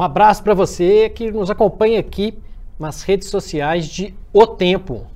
Um 0.00 0.02
abraço 0.02 0.42
para 0.42 0.54
você 0.54 1.10
que 1.10 1.30
nos 1.30 1.50
acompanha 1.50 2.00
aqui 2.00 2.32
nas 2.78 3.02
redes 3.02 3.28
sociais 3.28 3.86
de 3.86 4.14
O 4.32 4.46
Tempo, 4.46 5.06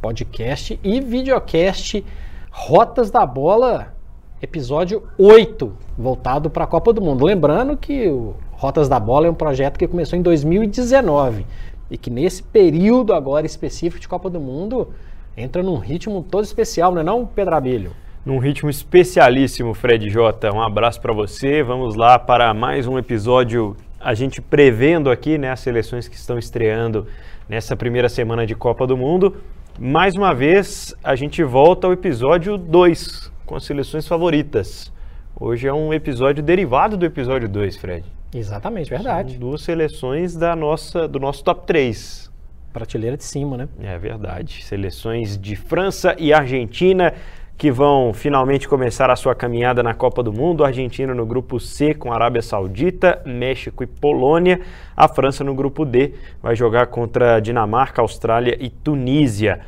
podcast 0.00 0.80
e 0.82 0.98
videocast 0.98 2.02
Rotas 2.50 3.10
da 3.10 3.26
Bola, 3.26 3.94
episódio 4.40 5.02
8, 5.18 5.76
voltado 5.98 6.48
para 6.48 6.64
a 6.64 6.66
Copa 6.66 6.90
do 6.90 7.02
Mundo. 7.02 7.26
Lembrando 7.26 7.76
que 7.76 8.08
o 8.08 8.34
Rotas 8.52 8.88
da 8.88 8.98
Bola 8.98 9.26
é 9.26 9.30
um 9.30 9.34
projeto 9.34 9.78
que 9.78 9.86
começou 9.86 10.18
em 10.18 10.22
2019 10.22 11.44
e 11.90 11.98
que 11.98 12.08
nesse 12.08 12.42
período 12.42 13.12
agora 13.12 13.44
específico 13.44 14.00
de 14.00 14.08
Copa 14.08 14.30
do 14.30 14.40
Mundo 14.40 14.88
entra 15.36 15.62
num 15.62 15.76
ritmo 15.76 16.22
todo 16.22 16.44
especial, 16.44 16.92
não 16.92 17.02
é 17.02 17.04
não, 17.04 17.26
Pedro 17.26 17.54
Abelho? 17.54 17.92
Num 18.26 18.38
ritmo 18.38 18.68
especialíssimo, 18.68 19.72
Fred 19.72 20.10
Jota. 20.10 20.52
Um 20.52 20.60
abraço 20.60 21.00
para 21.00 21.14
você. 21.14 21.62
Vamos 21.62 21.94
lá 21.94 22.18
para 22.18 22.52
mais 22.52 22.84
um 22.84 22.98
episódio 22.98 23.76
a 24.00 24.14
gente 24.14 24.42
prevendo 24.42 25.12
aqui 25.12 25.38
né, 25.38 25.52
as 25.52 25.60
seleções 25.60 26.08
que 26.08 26.16
estão 26.16 26.36
estreando 26.36 27.06
nessa 27.48 27.76
primeira 27.76 28.08
semana 28.08 28.44
de 28.44 28.52
Copa 28.56 28.84
do 28.84 28.96
Mundo. 28.96 29.36
Mais 29.78 30.16
uma 30.16 30.34
vez, 30.34 30.92
a 31.04 31.14
gente 31.14 31.44
volta 31.44 31.86
ao 31.86 31.92
episódio 31.92 32.58
2, 32.58 33.30
com 33.46 33.54
as 33.54 33.62
seleções 33.62 34.08
favoritas. 34.08 34.92
Hoje 35.38 35.68
é 35.68 35.72
um 35.72 35.94
episódio 35.94 36.42
derivado 36.42 36.96
do 36.96 37.06
episódio 37.06 37.48
2, 37.48 37.76
Fred. 37.76 38.04
Exatamente, 38.34 38.90
verdade. 38.90 39.30
São 39.34 39.38
duas 39.38 39.62
seleções 39.62 40.34
da 40.34 40.56
nossa, 40.56 41.06
do 41.06 41.20
nosso 41.20 41.44
top 41.44 41.64
3. 41.64 42.28
Prateleira 42.72 43.16
de 43.16 43.24
cima, 43.24 43.56
né? 43.56 43.68
É 43.80 43.96
verdade. 43.96 44.64
Seleções 44.64 45.38
de 45.38 45.54
França 45.54 46.16
e 46.18 46.32
Argentina 46.32 47.14
que 47.56 47.70
vão 47.70 48.12
finalmente 48.12 48.68
começar 48.68 49.10
a 49.10 49.16
sua 49.16 49.34
caminhada 49.34 49.82
na 49.82 49.94
Copa 49.94 50.22
do 50.22 50.32
Mundo. 50.32 50.64
Argentina 50.64 51.14
no 51.14 51.24
grupo 51.24 51.58
C 51.58 51.94
com 51.94 52.12
Arábia 52.12 52.42
Saudita, 52.42 53.22
México 53.24 53.82
e 53.82 53.86
Polônia. 53.86 54.60
A 54.94 55.08
França 55.08 55.42
no 55.42 55.54
grupo 55.54 55.84
D 55.84 56.12
vai 56.42 56.54
jogar 56.54 56.88
contra 56.88 57.40
Dinamarca, 57.40 58.02
Austrália 58.02 58.56
e 58.60 58.68
Tunísia. 58.68 59.60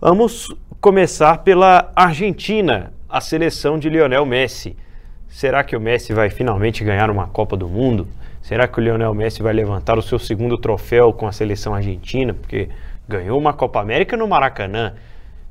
Vamos 0.00 0.54
começar 0.80 1.38
pela 1.38 1.92
Argentina, 1.94 2.92
a 3.08 3.20
seleção 3.20 3.78
de 3.78 3.88
Lionel 3.88 4.26
Messi. 4.26 4.76
Será 5.28 5.62
que 5.62 5.76
o 5.76 5.80
Messi 5.80 6.12
vai 6.12 6.30
finalmente 6.30 6.82
ganhar 6.82 7.10
uma 7.10 7.28
Copa 7.28 7.56
do 7.56 7.68
Mundo? 7.68 8.08
Será 8.42 8.66
que 8.66 8.78
o 8.78 8.82
Lionel 8.82 9.14
Messi 9.14 9.42
vai 9.42 9.52
levantar 9.52 9.96
o 9.98 10.02
seu 10.02 10.18
segundo 10.18 10.58
troféu 10.58 11.12
com 11.12 11.28
a 11.28 11.32
seleção 11.32 11.74
argentina? 11.74 12.34
Porque 12.34 12.68
ganhou 13.08 13.38
uma 13.38 13.52
Copa 13.52 13.80
América 13.80 14.16
no 14.16 14.26
Maracanã 14.26 14.94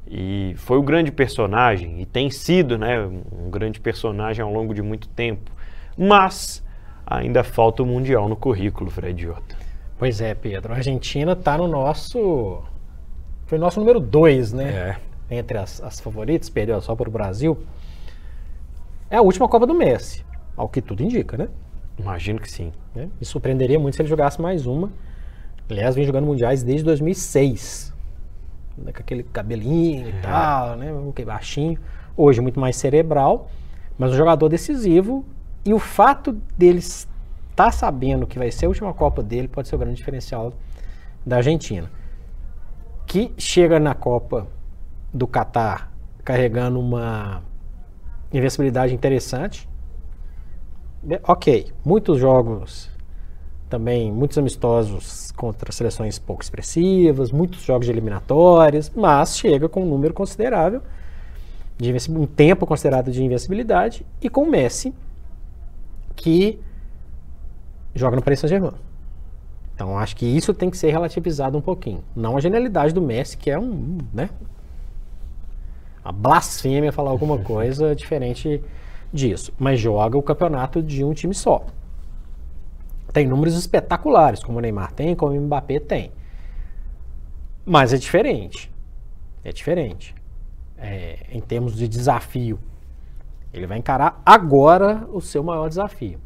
e 0.08 0.54
foi 0.58 0.78
o 0.78 0.84
grande 0.84 1.12
personagem 1.12 2.02
e 2.02 2.06
tem 2.06 2.30
sido 2.30 2.78
né, 2.78 3.00
um 3.00 3.50
grande 3.50 3.80
personagem 3.80 4.44
ao 4.44 4.52
longo 4.52 4.74
de 4.74 4.82
muito 4.82 5.08
tempo. 5.10 5.52
Mas 5.98 6.64
ainda 7.06 7.44
falta 7.44 7.82
o 7.82 7.86
Mundial 7.86 8.30
no 8.30 8.36
currículo, 8.36 8.92
Fred 8.92 9.22
Jota. 9.22 9.56
Pois 9.98 10.22
é, 10.22 10.36
Pedro. 10.36 10.74
A 10.74 10.78
Argentina 10.78 11.32
está 11.32 11.58
no 11.58 11.68
nosso. 11.68 12.62
Foi 13.48 13.58
nosso 13.58 13.80
número 13.80 14.00
2, 14.00 14.54
né? 14.54 14.98
É. 15.30 15.38
Entre 15.38 15.58
as, 15.58 15.82
as 15.82 16.00
favoritas, 16.00 16.50
perdeu 16.50 16.80
só 16.82 16.96
para 16.96 17.10
o 17.10 17.12
Brasil. 17.12 17.58
É 19.10 19.18
a 19.18 19.22
última 19.22 19.48
Copa 19.48 19.66
do 19.66 19.74
Messi, 19.74 20.24
ao 20.56 20.68
que 20.68 20.82
tudo 20.82 21.02
indica, 21.02 21.38
né? 21.38 21.48
Imagino 21.98 22.40
que 22.40 22.52
sim. 22.52 22.72
É. 22.96 23.08
Me 23.20 23.26
surpreenderia 23.26 23.80
muito 23.80 23.96
se 23.96 24.02
ele 24.02 24.10
jogasse 24.10 24.42
mais 24.42 24.68
uma. 24.68 24.92
Aliás, 25.70 25.96
vem 25.96 26.06
jogando 26.06 26.26
mundiais 26.26 26.62
desde 26.62 26.84
2006 26.84 27.95
né, 28.78 28.92
com 28.92 29.00
aquele 29.00 29.24
cabelinho 29.24 30.08
e 30.08 30.12
é. 30.12 30.22
tal, 30.22 30.76
né, 30.76 30.92
baixinho. 31.26 31.80
Hoje 32.16 32.42
muito 32.42 32.60
mais 32.60 32.76
cerebral, 32.76 33.50
mas 33.98 34.12
um 34.12 34.16
jogador 34.16 34.50
decisivo. 34.50 35.26
E 35.66 35.74
o 35.74 35.80
fato 35.80 36.34
dele 36.58 36.80
estar 36.80 37.72
sabendo 37.72 38.28
que 38.28 38.38
vai 38.38 38.52
ser 38.52 38.66
a 38.66 38.70
última 38.70 38.94
Copa 38.94 39.24
dele 39.24 39.48
pode 39.48 39.68
ser 39.68 39.76
o 39.76 39.80
grande 39.80 39.98
diferencial 39.98 40.54
da 41.26 41.38
Argentina. 41.38 41.90
Que 43.06 43.34
chega 43.38 43.80
na 43.80 43.94
Copa 43.94 44.48
do 45.14 45.26
Catar 45.26 45.92
carregando 46.24 46.80
uma 46.80 47.42
invencibilidade 48.34 48.94
interessante. 48.94 49.70
Ok, 51.24 51.72
muitos 51.84 52.20
jogos 52.20 52.90
também 53.70 54.12
muitos 54.12 54.38
amistosos 54.38 55.32
contra 55.32 55.72
seleções 55.72 56.20
pouco 56.20 56.44
expressivas, 56.44 57.32
muitos 57.32 57.62
jogos 57.64 57.86
de 57.86 57.92
eliminatórias, 57.92 58.92
mas 58.96 59.38
chega 59.38 59.68
com 59.68 59.84
um 59.84 59.90
número 59.90 60.14
considerável, 60.14 60.82
de 61.78 61.94
um 62.10 62.26
tempo 62.26 62.66
considerado 62.66 63.12
de 63.12 63.24
invencibilidade, 63.24 64.06
e 64.22 64.30
com 64.30 64.44
o 64.44 64.50
Messi, 64.50 64.94
que 66.16 66.60
joga 67.94 68.16
no 68.16 68.22
Paris 68.22 68.40
Saint-Germain. 68.40 68.74
Então 69.74 69.98
acho 69.98 70.16
que 70.16 70.26
isso 70.26 70.54
tem 70.54 70.70
que 70.70 70.78
ser 70.78 70.92
relativizado 70.92 71.58
um 71.58 71.62
pouquinho. 71.62 72.02
Não 72.16 72.38
a 72.38 72.40
genialidade 72.40 72.94
do 72.94 73.02
Messi, 73.02 73.36
que 73.36 73.52
é 73.52 73.60
um, 73.60 73.98
né, 74.14 74.30
uma 76.04 76.14
blasfêmia 76.14 76.94
falar 76.94 77.10
alguma 77.12 77.40
coisa 77.40 77.94
diferente 77.96 78.64
disso, 79.12 79.52
mas 79.58 79.80
joga 79.80 80.18
o 80.18 80.22
campeonato 80.22 80.82
de 80.82 81.04
um 81.04 81.14
time 81.14 81.34
só 81.34 81.66
tem 83.16 83.26
números 83.26 83.56
espetaculares, 83.56 84.44
como 84.44 84.58
o 84.58 84.62
Neymar 84.62 84.92
tem, 84.92 85.16
como 85.16 85.32
o 85.32 85.42
Mbappé 85.42 85.80
tem. 85.80 86.12
Mas 87.66 87.94
é 87.94 87.98
diferente. 87.98 88.70
É 89.42 89.54
diferente. 89.54 90.14
É, 90.78 91.26
em 91.32 91.40
termos 91.40 91.78
de 91.78 91.88
desafio. 91.88 92.60
Ele 93.54 93.66
vai 93.66 93.78
encarar 93.78 94.22
agora 94.26 95.08
o 95.14 95.22
seu 95.22 95.42
maior 95.42 95.70
desafio. 95.70 96.20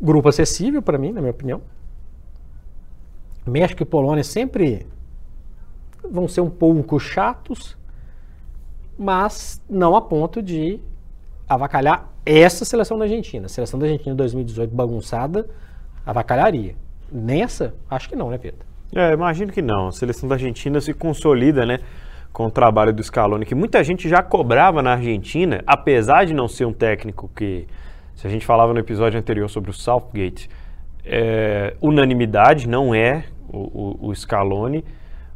Grupo 0.00 0.28
acessível 0.28 0.80
para 0.80 0.96
mim, 0.96 1.10
na 1.10 1.20
minha 1.20 1.32
opinião. 1.32 1.60
México 3.44 3.82
e 3.82 3.84
Polônia 3.84 4.22
sempre 4.22 4.86
vão 6.08 6.28
ser 6.28 6.42
um 6.42 6.50
pouco 6.50 7.00
chatos, 7.00 7.76
mas 8.96 9.60
não 9.68 9.96
a 9.96 10.00
ponto 10.00 10.40
de 10.40 10.78
avacalhar 11.48 12.08
essa 12.24 12.64
seleção 12.64 12.96
da 12.96 13.04
Argentina. 13.04 13.46
A 13.46 13.48
seleção 13.48 13.80
da 13.80 13.86
Argentina 13.86 14.14
2018 14.14 14.72
bagunçada 14.72 15.50
avacalharia. 16.04 16.74
Nessa, 17.10 17.74
acho 17.90 18.08
que 18.08 18.16
não, 18.16 18.30
né, 18.30 18.38
Pedro? 18.38 18.60
É, 18.94 19.12
imagino 19.12 19.52
que 19.52 19.62
não. 19.62 19.88
A 19.88 19.92
seleção 19.92 20.28
da 20.28 20.34
Argentina 20.34 20.80
se 20.80 20.92
consolida, 20.92 21.64
né? 21.64 21.78
Com 22.32 22.46
o 22.46 22.50
trabalho 22.50 22.92
do 22.92 23.02
Scaloni, 23.02 23.44
que 23.44 23.54
muita 23.54 23.82
gente 23.84 24.08
já 24.08 24.22
cobrava 24.22 24.82
na 24.82 24.92
Argentina, 24.92 25.62
apesar 25.66 26.24
de 26.24 26.32
não 26.32 26.48
ser 26.48 26.64
um 26.64 26.72
técnico 26.72 27.30
que, 27.34 27.66
se 28.14 28.26
a 28.26 28.30
gente 28.30 28.46
falava 28.46 28.72
no 28.72 28.80
episódio 28.80 29.18
anterior 29.18 29.48
sobre 29.48 29.70
o 29.70 29.74
Southgate, 29.74 30.48
é, 31.04 31.74
unanimidade, 31.80 32.68
não 32.68 32.94
é 32.94 33.24
o, 33.48 33.58
o, 33.58 34.08
o 34.08 34.14
Scaloni, 34.14 34.84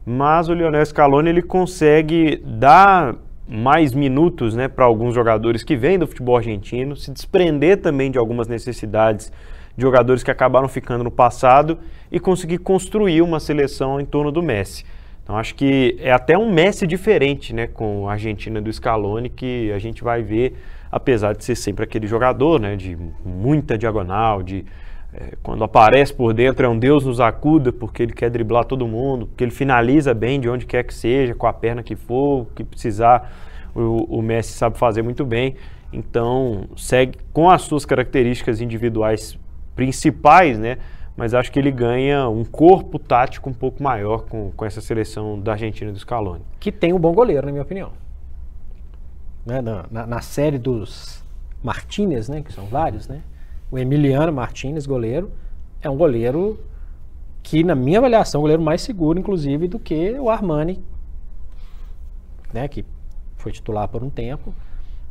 mas 0.04 0.48
o 0.48 0.54
Lionel 0.54 0.86
Scaloni 0.86 1.28
ele 1.28 1.42
consegue 1.42 2.42
dar 2.44 3.14
mais 3.48 3.92
minutos 3.92 4.54
né, 4.54 4.68
para 4.68 4.84
alguns 4.84 5.14
jogadores 5.14 5.62
que 5.62 5.76
vêm 5.76 5.98
do 5.98 6.06
futebol 6.06 6.36
argentino, 6.36 6.96
se 6.96 7.10
desprender 7.10 7.80
também 7.80 8.10
de 8.10 8.18
algumas 8.18 8.48
necessidades 8.48 9.32
de 9.76 9.82
jogadores 9.82 10.22
que 10.22 10.30
acabaram 10.30 10.68
ficando 10.68 11.04
no 11.04 11.10
passado 11.10 11.78
e 12.10 12.18
conseguir 12.18 12.58
construir 12.58 13.20
uma 13.22 13.38
seleção 13.38 14.00
em 14.00 14.04
torno 14.04 14.32
do 14.32 14.42
Messi. 14.42 14.84
Então 15.22 15.36
acho 15.36 15.54
que 15.54 15.96
é 16.00 16.12
até 16.12 16.38
um 16.38 16.50
Messi 16.50 16.86
diferente, 16.86 17.52
né, 17.52 17.66
com 17.66 18.08
a 18.08 18.12
Argentina 18.12 18.60
do 18.60 18.72
Scaloni 18.72 19.28
que 19.28 19.72
a 19.72 19.78
gente 19.78 20.04
vai 20.04 20.22
ver, 20.22 20.56
apesar 20.90 21.34
de 21.34 21.44
ser 21.44 21.56
sempre 21.56 21.84
aquele 21.84 22.06
jogador, 22.06 22.60
né, 22.60 22.76
de 22.76 22.96
muita 23.24 23.76
diagonal, 23.76 24.42
de 24.42 24.64
é, 25.12 25.32
quando 25.42 25.64
aparece 25.64 26.12
por 26.12 26.32
dentro 26.32 26.66
é 26.66 26.68
um 26.68 26.78
Deus 26.78 27.04
nos 27.04 27.20
acuda 27.20 27.72
porque 27.72 28.02
ele 28.02 28.12
quer 28.12 28.30
driblar 28.30 28.64
todo 28.64 28.86
mundo, 28.86 29.26
porque 29.26 29.42
ele 29.42 29.50
finaliza 29.50 30.14
bem 30.14 30.38
de 30.38 30.48
onde 30.48 30.64
quer 30.64 30.84
que 30.84 30.94
seja, 30.94 31.34
com 31.34 31.46
a 31.46 31.52
perna 31.52 31.82
que 31.82 31.96
for, 31.96 32.46
que 32.54 32.62
precisar, 32.62 33.32
o, 33.74 34.18
o 34.18 34.22
Messi 34.22 34.52
sabe 34.52 34.78
fazer 34.78 35.02
muito 35.02 35.24
bem. 35.24 35.56
Então 35.92 36.68
segue 36.76 37.18
com 37.32 37.50
as 37.50 37.62
suas 37.62 37.84
características 37.84 38.60
individuais 38.60 39.38
principais, 39.76 40.58
né? 40.58 40.78
Mas 41.16 41.32
acho 41.32 41.52
que 41.52 41.58
ele 41.58 41.70
ganha 41.70 42.28
um 42.28 42.44
corpo 42.44 42.98
tático 42.98 43.48
um 43.48 43.52
pouco 43.52 43.82
maior 43.82 44.24
com, 44.24 44.50
com 44.50 44.64
essa 44.64 44.80
seleção 44.80 45.38
da 45.38 45.52
Argentina 45.52 45.92
do 45.92 45.98
Scaloni. 45.98 46.42
Que 46.58 46.72
tem 46.72 46.92
um 46.92 46.98
bom 46.98 47.12
goleiro, 47.12 47.46
na 47.46 47.52
minha 47.52 47.62
opinião. 47.62 47.92
Né? 49.44 49.60
Na, 49.60 49.86
na, 49.90 50.06
na, 50.06 50.20
série 50.20 50.58
dos 50.58 51.22
Martinez, 51.62 52.28
né? 52.28 52.42
Que 52.42 52.52
são 52.52 52.66
vários, 52.66 53.06
né? 53.06 53.22
O 53.70 53.78
Emiliano 53.78 54.32
Martinez, 54.32 54.86
goleiro, 54.86 55.30
é 55.80 55.88
um 55.88 55.96
goleiro 55.96 56.58
que, 57.42 57.64
na 57.64 57.74
minha 57.74 57.98
avaliação, 57.98 58.38
é 58.38 58.40
um 58.40 58.42
goleiro 58.42 58.62
mais 58.62 58.82
seguro, 58.82 59.18
inclusive, 59.18 59.68
do 59.68 59.78
que 59.78 60.18
o 60.18 60.28
Armani, 60.28 60.82
né? 62.52 62.68
Que 62.68 62.84
foi 63.36 63.52
titular 63.52 63.88
por 63.88 64.02
um 64.02 64.10
tempo, 64.10 64.52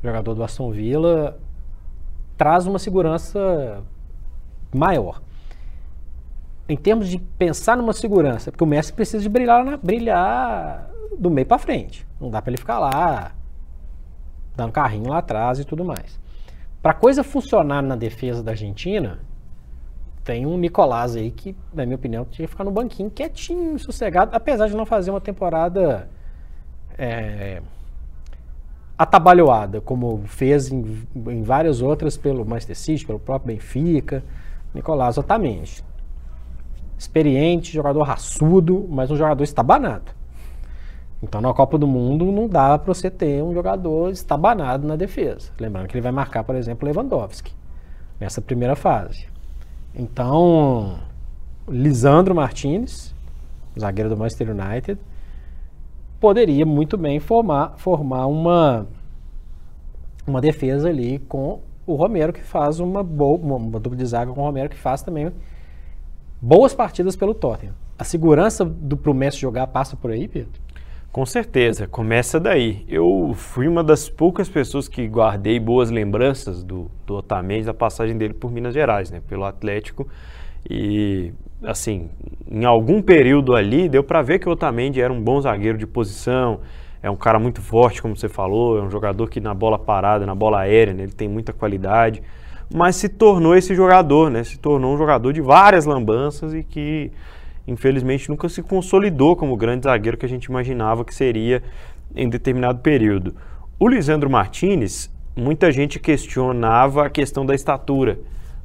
jogador 0.04 0.36
do 0.36 0.44
Aston 0.44 0.72
Villa, 0.72 1.40
traz 2.38 2.68
uma 2.68 2.78
segurança 2.78 3.82
maior. 4.74 5.22
Em 6.68 6.76
termos 6.76 7.08
de 7.08 7.20
pensar 7.20 7.78
numa 7.78 7.94
segurança, 7.94 8.52
porque 8.52 8.64
o 8.64 8.68
Messi 8.68 8.92
precisa 8.92 9.22
de 9.22 9.30
brilhar, 9.30 9.64
na, 9.64 9.78
brilhar 9.78 10.90
do 11.18 11.30
meio 11.30 11.46
para 11.46 11.60
frente. 11.60 12.08
Não 12.20 12.30
dá 12.30 12.42
para 12.42 12.52
ele 12.52 12.58
ficar 12.58 12.80
lá 12.80 13.32
dando 14.56 14.72
carrinho 14.72 15.10
lá 15.10 15.20
atrás 15.20 15.60
e 15.60 15.66
tudo 15.66 15.84
mais. 15.84 16.20
Para 16.82 16.94
coisa 16.94 17.24
funcionar 17.24 17.82
na 17.82 17.96
defesa 17.96 18.42
da 18.42 18.52
Argentina, 18.52 19.20
tem 20.24 20.46
um 20.46 20.58
Nicolás 20.58 21.16
aí 21.16 21.30
que, 21.30 21.56
na 21.74 21.86
minha 21.86 21.96
opinião, 21.96 22.26
tinha 22.26 22.48
que 22.48 22.52
ficar 22.52 22.64
no 22.64 22.72
banquinho 22.72 23.12
quietinho, 23.12 23.78
sossegado, 23.78 24.36
apesar 24.36 24.68
de 24.68 24.76
não 24.76 24.86
fazer 24.86 25.12
uma 25.12 25.22
temporada 25.22 26.10
é, 26.98 27.62
atabalhoada, 28.98 29.82
como 29.82 30.24
fez 30.26 30.72
em, 30.72 31.06
em, 31.28 31.44
várias 31.44 31.82
outras 31.82 32.18
pelo 32.18 32.46
Manchester 32.46 32.78
City, 32.78 33.06
pelo 33.06 33.20
próprio 33.20 33.54
Benfica. 33.56 34.24
Nicolás 34.75 35.18
Otamendi. 35.18 35.83
Experiente, 36.98 37.74
jogador 37.74 38.04
raçudo, 38.04 38.86
mas 38.89 39.10
um 39.10 39.16
jogador 39.16 39.44
estabanado. 39.44 40.12
Então, 41.24 41.42
na 41.42 41.54
Copa 41.54 41.77
do 41.77 41.88
Mundo, 41.88 42.25
não 42.31 42.48
dá 42.48 42.77
para 42.77 42.94
você 42.94 43.10
ter 43.10 43.42
um 43.42 43.54
jogador 43.54 44.12
estabanado 44.12 44.86
na 44.86 44.95
defesa. 44.95 45.50
Lembrando 45.60 45.88
que 45.88 45.95
ele 45.95 46.01
vai 46.01 46.12
marcar, 46.12 46.44
por 46.44 46.56
exemplo, 46.56 46.88
Lewandowski, 46.88 47.54
nessa 48.19 48.42
primeira 48.42 48.75
fase. 48.75 49.27
Então, 49.95 51.00
Lisandro 51.68 52.36
Martinez, 52.36 53.16
zagueiro 53.80 54.10
do 54.10 54.18
Manchester 54.18 54.50
United, 54.51 55.00
poderia 56.19 56.66
muito 56.66 56.98
bem 56.98 57.19
formar, 57.19 57.75
formar 57.78 58.28
uma, 58.28 58.86
uma 60.28 60.42
defesa 60.42 60.89
ali 60.89 61.19
com 61.19 61.62
o 61.86 61.96
Romero, 61.96 62.34
que 62.34 62.42
faz 62.42 62.80
uma 62.80 63.04
boa 63.04 63.38
uma, 63.38 63.80
dupla 63.80 63.98
de 63.98 64.06
zaga 64.06 64.32
com 64.32 64.42
o 64.42 64.44
Romero, 64.44 64.70
que 64.70 64.78
faz 64.78 65.02
também 65.02 65.32
boas 66.42 66.74
partidas 66.74 67.16
pelo 67.16 67.34
Tottenham. 67.34 67.74
A 67.98 68.04
segurança 68.04 68.66
do 68.66 68.98
pro 68.98 69.14
Messi 69.14 69.40
jogar 69.40 69.68
passa 69.68 69.96
por 69.96 70.12
aí, 70.12 70.28
Pedro? 70.28 70.66
Com 71.12 71.26
certeza, 71.26 71.88
começa 71.88 72.42
daí. 72.42 72.84
Eu 72.90 73.32
fui 73.36 73.70
uma 73.70 73.82
das 73.82 74.10
poucas 74.10 74.50
pessoas 74.50 74.90
que 74.90 75.08
guardei 75.08 75.58
boas 75.62 75.90
lembranças 75.90 76.62
do, 76.62 76.92
do 77.08 77.16
Otamendi, 77.16 77.66
da 77.66 77.74
passagem 77.74 78.18
dele 78.18 78.34
por 78.34 78.52
Minas 78.52 78.74
Gerais, 78.74 79.10
né, 79.10 79.22
pelo 79.26 79.46
Atlético. 79.46 80.06
E, 80.70 81.31
assim, 81.64 82.10
em 82.52 82.66
algum 82.66 83.02
período 83.02 83.56
ali, 83.56 83.88
deu 83.88 84.04
para 84.04 84.22
ver 84.22 84.40
que 84.40 84.50
o 84.50 84.52
Otamendi 84.52 85.00
era 85.00 85.14
um 85.14 85.22
bom 85.22 85.40
zagueiro 85.40 85.78
de 85.78 85.88
posição, 85.88 86.60
é 87.06 87.10
um 87.12 87.16
cara 87.16 87.38
muito 87.38 87.62
forte, 87.62 88.02
como 88.02 88.18
você 88.18 88.28
falou, 88.28 88.80
é 88.80 88.81
um 88.81 88.90
jogador 88.90 89.30
que 89.30 89.40
na 89.40 89.54
bola 89.54 89.78
parada, 89.78 90.25
na 90.25 90.34
bola 90.34 90.62
aérea, 90.62 90.92
né, 90.92 91.04
ele 91.04 91.12
tem 91.12 91.28
muita 91.28 91.54
qualidade, 91.54 92.24
mas 92.74 92.96
se 92.96 93.07
tornou 93.07 93.56
esse 93.56 93.75
jogador, 93.75 94.31
né, 94.31 94.44
se 94.44 94.57
tornou 94.57 94.92
um 94.92 94.98
jogador 94.98 95.31
de 95.31 95.40
várias 95.40 95.86
lambanças 95.86 96.52
e 96.56 96.63
que 96.63 97.12
infelizmente 97.68 98.28
nunca 98.28 98.50
se 98.50 98.63
consolidou 98.63 99.36
como 99.36 99.54
o 99.54 99.56
grande 99.56 99.84
zagueiro 99.84 100.18
que 100.18 100.25
a 100.25 100.30
gente 100.30 100.46
imaginava 100.46 101.06
que 101.06 101.13
seria 101.13 101.62
em 102.16 102.28
determinado 102.28 102.80
período. 102.80 103.36
O 103.80 103.88
Lisandro 103.88 104.28
Martinez, 104.28 105.13
muita 105.36 105.72
gente 105.72 106.00
questionava 106.00 107.06
a 107.06 107.10
questão 107.12 107.46
da 107.46 107.54
estatura, 107.54 108.18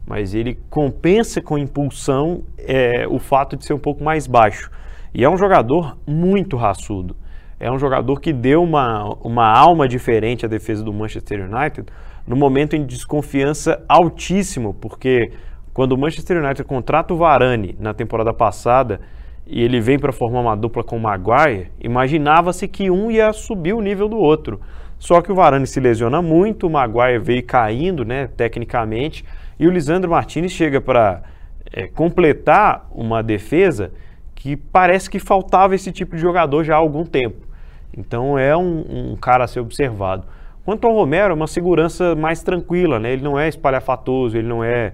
mas 0.07 0.33
ele 0.33 0.59
compensa 0.71 1.43
com 1.43 1.59
impulsão 1.59 2.43
é, 2.57 3.07
o 3.07 3.19
fato 3.19 3.55
de 3.55 3.67
ser 3.67 3.75
um 3.75 3.79
pouco 3.79 4.03
mais 4.03 4.27
baixo. 4.27 4.71
E 5.13 5.23
é 5.25 5.29
um 5.29 5.37
jogador 5.37 5.99
muito 6.07 6.57
raçudo. 6.57 7.20
É 7.61 7.71
um 7.71 7.79
jogador 7.79 8.19
que 8.19 8.33
deu 8.33 8.63
uma, 8.63 9.05
uma 9.23 9.47
alma 9.47 9.87
diferente 9.87 10.47
à 10.47 10.49
defesa 10.49 10.83
do 10.83 10.95
Manchester 10.95 11.47
United 11.47 11.87
no 12.27 12.35
momento 12.35 12.75
em 12.75 12.87
desconfiança 12.87 13.85
altíssimo, 13.87 14.73
porque 14.73 15.31
quando 15.75 15.93
o 15.93 15.99
Manchester 15.99 16.43
United 16.43 16.65
contrata 16.65 17.13
o 17.13 17.19
Varane 17.19 17.77
na 17.79 17.93
temporada 17.93 18.33
passada 18.33 19.03
e 19.47 19.63
ele 19.63 19.79
vem 19.79 19.99
para 19.99 20.11
formar 20.11 20.41
uma 20.41 20.57
dupla 20.57 20.83
com 20.83 20.97
o 20.97 21.01
Maguire, 21.01 21.71
imaginava-se 21.79 22.67
que 22.67 22.91
um 22.91 23.11
ia 23.11 23.31
subir 23.35 23.75
o 23.75 23.83
nível 23.83 24.09
do 24.09 24.17
outro. 24.17 24.59
Só 24.99 25.21
que 25.21 25.31
o 25.31 25.35
Varane 25.35 25.67
se 25.67 25.81
lesiona 25.81 26.23
muito, 26.23 26.67
o 26.67 26.71
Maguire 26.71 27.19
veio 27.19 27.45
caindo, 27.45 28.07
né, 28.07 28.27
tecnicamente, 28.27 29.23
e 29.59 29.69
o 29.69 29.71
Lisandro 29.71 30.11
Martinez 30.11 30.53
chega 30.53 30.81
para 30.81 31.23
é, 31.71 31.87
completar 31.89 32.89
uma 32.91 33.23
defesa 33.23 33.93
que 34.35 34.57
parece 34.57 35.11
que 35.11 35.19
faltava 35.19 35.75
esse 35.75 35.93
tipo 35.93 36.17
de 36.17 36.23
jogador 36.23 36.65
já 36.65 36.75
há 36.75 36.79
algum 36.79 37.05
tempo. 37.05 37.50
Então 37.97 38.39
é 38.39 38.57
um, 38.57 39.13
um 39.13 39.17
cara 39.17 39.45
a 39.45 39.47
ser 39.47 39.61
observado. 39.61 40.25
Quanto 40.65 40.87
ao 40.87 40.95
Romero, 40.95 41.33
é 41.33 41.35
uma 41.35 41.47
segurança 41.47 42.15
mais 42.15 42.43
tranquila, 42.43 42.99
né? 42.99 43.13
Ele 43.13 43.23
não 43.23 43.39
é 43.39 43.49
espalhafatoso, 43.49 44.37
ele 44.37 44.47
não 44.47 44.63
é 44.63 44.93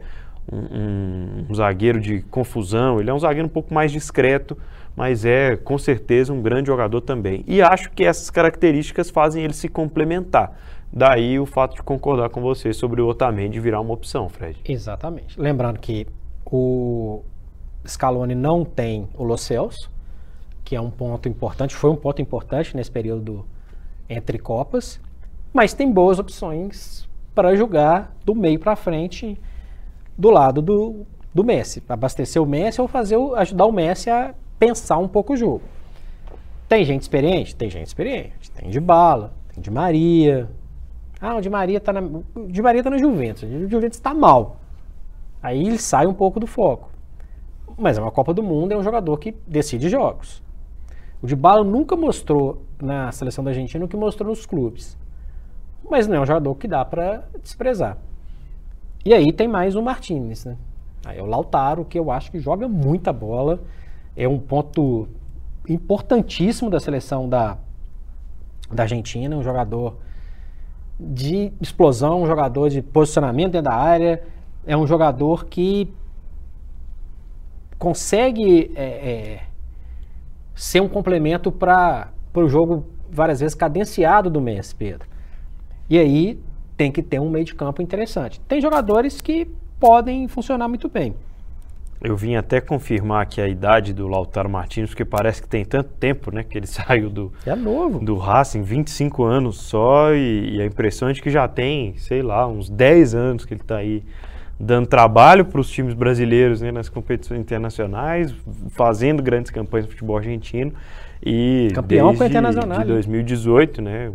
um, 0.51 1.47
um, 1.51 1.55
zagueiro 1.55 2.01
de 2.01 2.23
confusão, 2.23 3.01
ele 3.01 3.11
é 3.11 3.15
um 3.15 3.19
zagueiro 3.19 3.47
um 3.47 3.51
pouco 3.51 3.75
mais 3.75 3.91
discreto, 3.91 4.57
mas 4.95 5.25
é 5.25 5.57
com 5.57 5.77
certeza 5.77 6.33
um 6.33 6.41
grande 6.41 6.69
jogador 6.69 7.01
também. 7.01 7.45
E 7.47 7.61
acho 7.61 7.91
que 7.91 8.05
essas 8.05 8.31
características 8.31 9.11
fazem 9.11 9.43
ele 9.43 9.53
se 9.53 9.69
complementar. 9.69 10.57
Daí 10.93 11.39
o 11.39 11.47
fato 11.47 11.75
de 11.75 11.83
concordar 11.83 12.31
com 12.31 12.41
você 12.41 12.73
sobre 12.73 13.03
o 13.03 13.09
Otamendi 13.09 13.59
virar 13.61 13.81
uma 13.81 13.93
opção, 13.93 14.29
Fred. 14.29 14.61
Exatamente. 14.65 15.39
Lembrando 15.39 15.79
que 15.81 16.07
o 16.45 17.23
Scaloni 17.87 18.35
não 18.35 18.65
tem 18.65 19.09
o 19.15 19.25
Los 19.25 19.43
Celso, 19.43 19.91
que 20.67 20.75
é 20.75 20.81
um 20.81 20.91
ponto 20.91 21.29
importante, 21.29 21.77
foi 21.77 21.91
um 21.91 21.97
ponto 21.97 22.21
importante 22.21 22.77
nesse 22.77 22.91
período 22.91 23.47
entre 24.09 24.37
Copas, 24.37 25.01
mas 25.55 25.73
tem 25.73 25.91
boas 25.91 26.19
opções 26.19 27.09
para 27.33 27.55
jogar 27.55 28.13
do 28.25 28.35
meio 28.35 28.59
para 28.59 28.75
frente 28.75 29.39
do 30.19 30.29
lado 30.29 30.61
do, 30.61 31.07
do 31.33 31.45
Messi, 31.45 31.81
abastecer 31.89 32.43
o 32.43 32.47
Messi 32.47 32.81
ou 32.81 32.89
fazer 32.89 33.17
o, 33.17 33.37
ajudar 33.37 33.65
o 33.65 33.71
Messi 33.71 34.11
a 34.11 34.35
pensar 34.59 34.99
um 34.99 35.07
pouco 35.07 35.35
o 35.35 35.37
jogo. 35.37 35.63
Tem 36.69 36.85
gente 36.85 37.03
experiente? 37.03 37.55
Tem 37.55 37.71
gente 37.71 37.87
experiente. 37.87 38.51
Tem 38.51 38.69
de 38.69 38.81
bala, 38.81 39.33
tem 39.55 39.63
de 39.63 39.71
Maria. 39.71 40.51
Ah, 41.21 41.37
o 41.37 41.41
de 41.41 41.49
Maria 41.49 41.81
tá 41.81 41.93
na, 41.93 42.01
de 42.49 42.61
Maria 42.61 42.83
tá 42.83 42.91
na 42.91 42.99
Juventus. 42.99 43.45
O 43.45 43.69
Juventus 43.69 43.99
está 43.99 44.13
mal. 44.13 44.57
Aí 45.41 45.65
ele 45.65 45.79
sai 45.79 46.09
um 46.09 46.15
pouco 46.15 46.41
do 46.41 46.47
foco. 46.49 46.91
Mas 47.79 47.97
é 47.97 48.01
uma 48.01 48.11
Copa 48.11 48.35
do 48.35 48.43
Mundo, 48.43 48.73
é 48.73 48.77
um 48.77 48.83
jogador 48.83 49.17
que 49.19 49.33
decide 49.47 49.89
jogos. 49.89 50.45
O 51.23 51.27
de 51.27 51.35
bala 51.35 51.65
nunca 51.65 51.97
mostrou 51.97 52.63
na 52.81 53.11
seleção 53.13 53.43
da 53.43 53.51
Argentina 53.51 53.85
o 53.85 53.89
que 53.89 53.97
mostrou 53.97 54.29
nos 54.29 54.45
clubes. 54.45 54.99
Mas 55.89 56.07
não 56.07 56.17
é 56.17 56.21
um 56.21 56.27
jogador 56.27 56.55
que 56.57 56.69
dá 56.69 56.85
para 56.85 57.25
desprezar. 57.43 57.99
E 59.05 59.15
aí 59.15 59.33
tem 59.33 59.47
mais 59.47 59.77
o 59.77 59.83
Martinez, 59.83 60.45
né? 60.45 60.57
Aí 61.05 61.19
é 61.19 61.23
o 61.23 61.27
Lautaro, 61.27 61.85
que 61.85 61.99
eu 61.99 62.11
acho 62.11 62.31
que 62.31 62.41
joga 62.41 62.67
muita 62.67 63.13
bola, 63.13 63.61
é 64.17 64.27
um 64.27 64.39
ponto 64.39 65.09
importantíssimo 65.69 66.69
da 66.69 66.81
seleção 66.81 67.29
da, 67.29 67.59
da 68.71 68.83
Argentina, 68.83 69.37
um 69.37 69.43
jogador 69.43 69.97
de 70.99 71.53
explosão, 71.61 72.23
um 72.23 72.27
jogador 72.27 72.69
de 72.71 72.83
posicionamento 72.83 73.53
dentro 73.53 73.71
da 73.71 73.77
área, 73.77 74.23
é 74.67 74.77
um 74.77 74.87
jogador 74.87 75.45
que 75.45 75.93
consegue 77.79 78.73
é, 78.75 78.85
é, 78.85 79.43
ser 80.57 80.81
um 80.81 80.89
complemento 80.89 81.53
para 81.53 82.11
o 82.35 82.49
jogo 82.49 82.87
várias 83.09 83.41
vezes 83.41 83.55
cadenciado 83.55 84.31
do 84.31 84.41
Messi, 84.41 84.75
Pedro. 84.75 85.07
E 85.89 85.99
aí 85.99 86.41
tem 86.77 86.91
que 86.91 87.03
ter 87.03 87.21
um 87.21 87.31
meio 87.31 87.45
de 87.45 87.55
campo 87.55 87.83
interessante. 87.83 88.41
Tem 88.41 88.61
jogadores 88.61 89.21
que 89.21 89.47
podem 89.79 90.27
funcionar 90.27 90.67
muito 90.67 90.89
bem. 90.89 91.15
Eu 92.01 92.17
vim 92.17 92.35
até 92.35 92.61
confirmar 92.61 93.23
aqui 93.23 93.41
a 93.41 93.49
idade 93.49 93.93
do 93.93 94.07
Lautaro 94.07 94.51
Martins, 94.51 94.91
porque 94.91 95.05
parece 95.05 95.41
que 95.41 95.49
tem 95.49 95.65
tanto 95.65 95.91
tempo, 95.95 96.31
né, 96.31 96.43
que 96.43 96.57
ele 96.57 96.67
saiu 96.69 97.09
do 97.09 97.33
é 97.45 97.55
novo. 97.55 98.05
do 98.05 98.17
Racing, 98.17 98.63
25 98.63 99.25
anos 99.25 99.57
só, 99.57 100.13
e, 100.13 100.57
e 100.57 100.63
a 100.63 100.67
impressão 100.67 101.09
é 101.09 101.13
de 101.13 101.23
que 101.23 101.31
já 101.31 101.49
tem, 101.49 101.97
sei 101.97 102.23
lá, 102.23 102.47
uns 102.47 102.69
10 102.69 103.15
anos 103.15 103.45
que 103.45 103.55
ele 103.55 103.63
está 103.63 103.77
aí 103.77 104.03
dando 104.59 104.87
trabalho 104.87 105.45
para 105.45 105.61
os 105.61 105.71
times 105.71 105.95
brasileiros 105.95 106.61
né, 106.61 106.73
nas 106.73 106.89
competições 106.89 107.41
internacionais, 107.41 108.35
fazendo 108.71 109.23
grandes 109.23 109.51
campanhas 109.51 109.87
no 109.87 109.93
futebol 109.93 110.17
argentino. 110.17 110.73
E 111.25 111.71
Campeão 111.75 112.09
desde 112.09 112.19
com 112.19 112.25
a 112.25 112.27
Internacional. 112.27 112.79
de 112.81 112.87
2018, 112.87 113.83
né, 113.83 114.13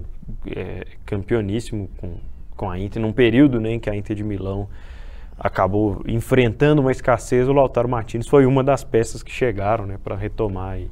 é, 0.55 0.85
campeoníssimo 1.05 1.89
com 1.97 2.15
com 2.61 2.69
a 2.69 2.77
Inter, 2.77 3.01
num 3.01 3.11
período 3.11 3.59
né, 3.59 3.71
em 3.71 3.79
que 3.79 3.89
a 3.89 3.95
Inter 3.95 4.15
de 4.15 4.23
Milão 4.23 4.69
acabou 5.39 6.03
enfrentando 6.05 6.79
uma 6.79 6.91
escassez, 6.91 7.49
o 7.49 7.53
Lautaro 7.53 7.89
Martins 7.89 8.27
foi 8.27 8.45
uma 8.45 8.63
das 8.63 8.83
peças 8.83 9.23
que 9.23 9.31
chegaram 9.31 9.87
né, 9.87 9.97
para 10.03 10.15
retomar 10.15 10.73
aí, 10.73 10.87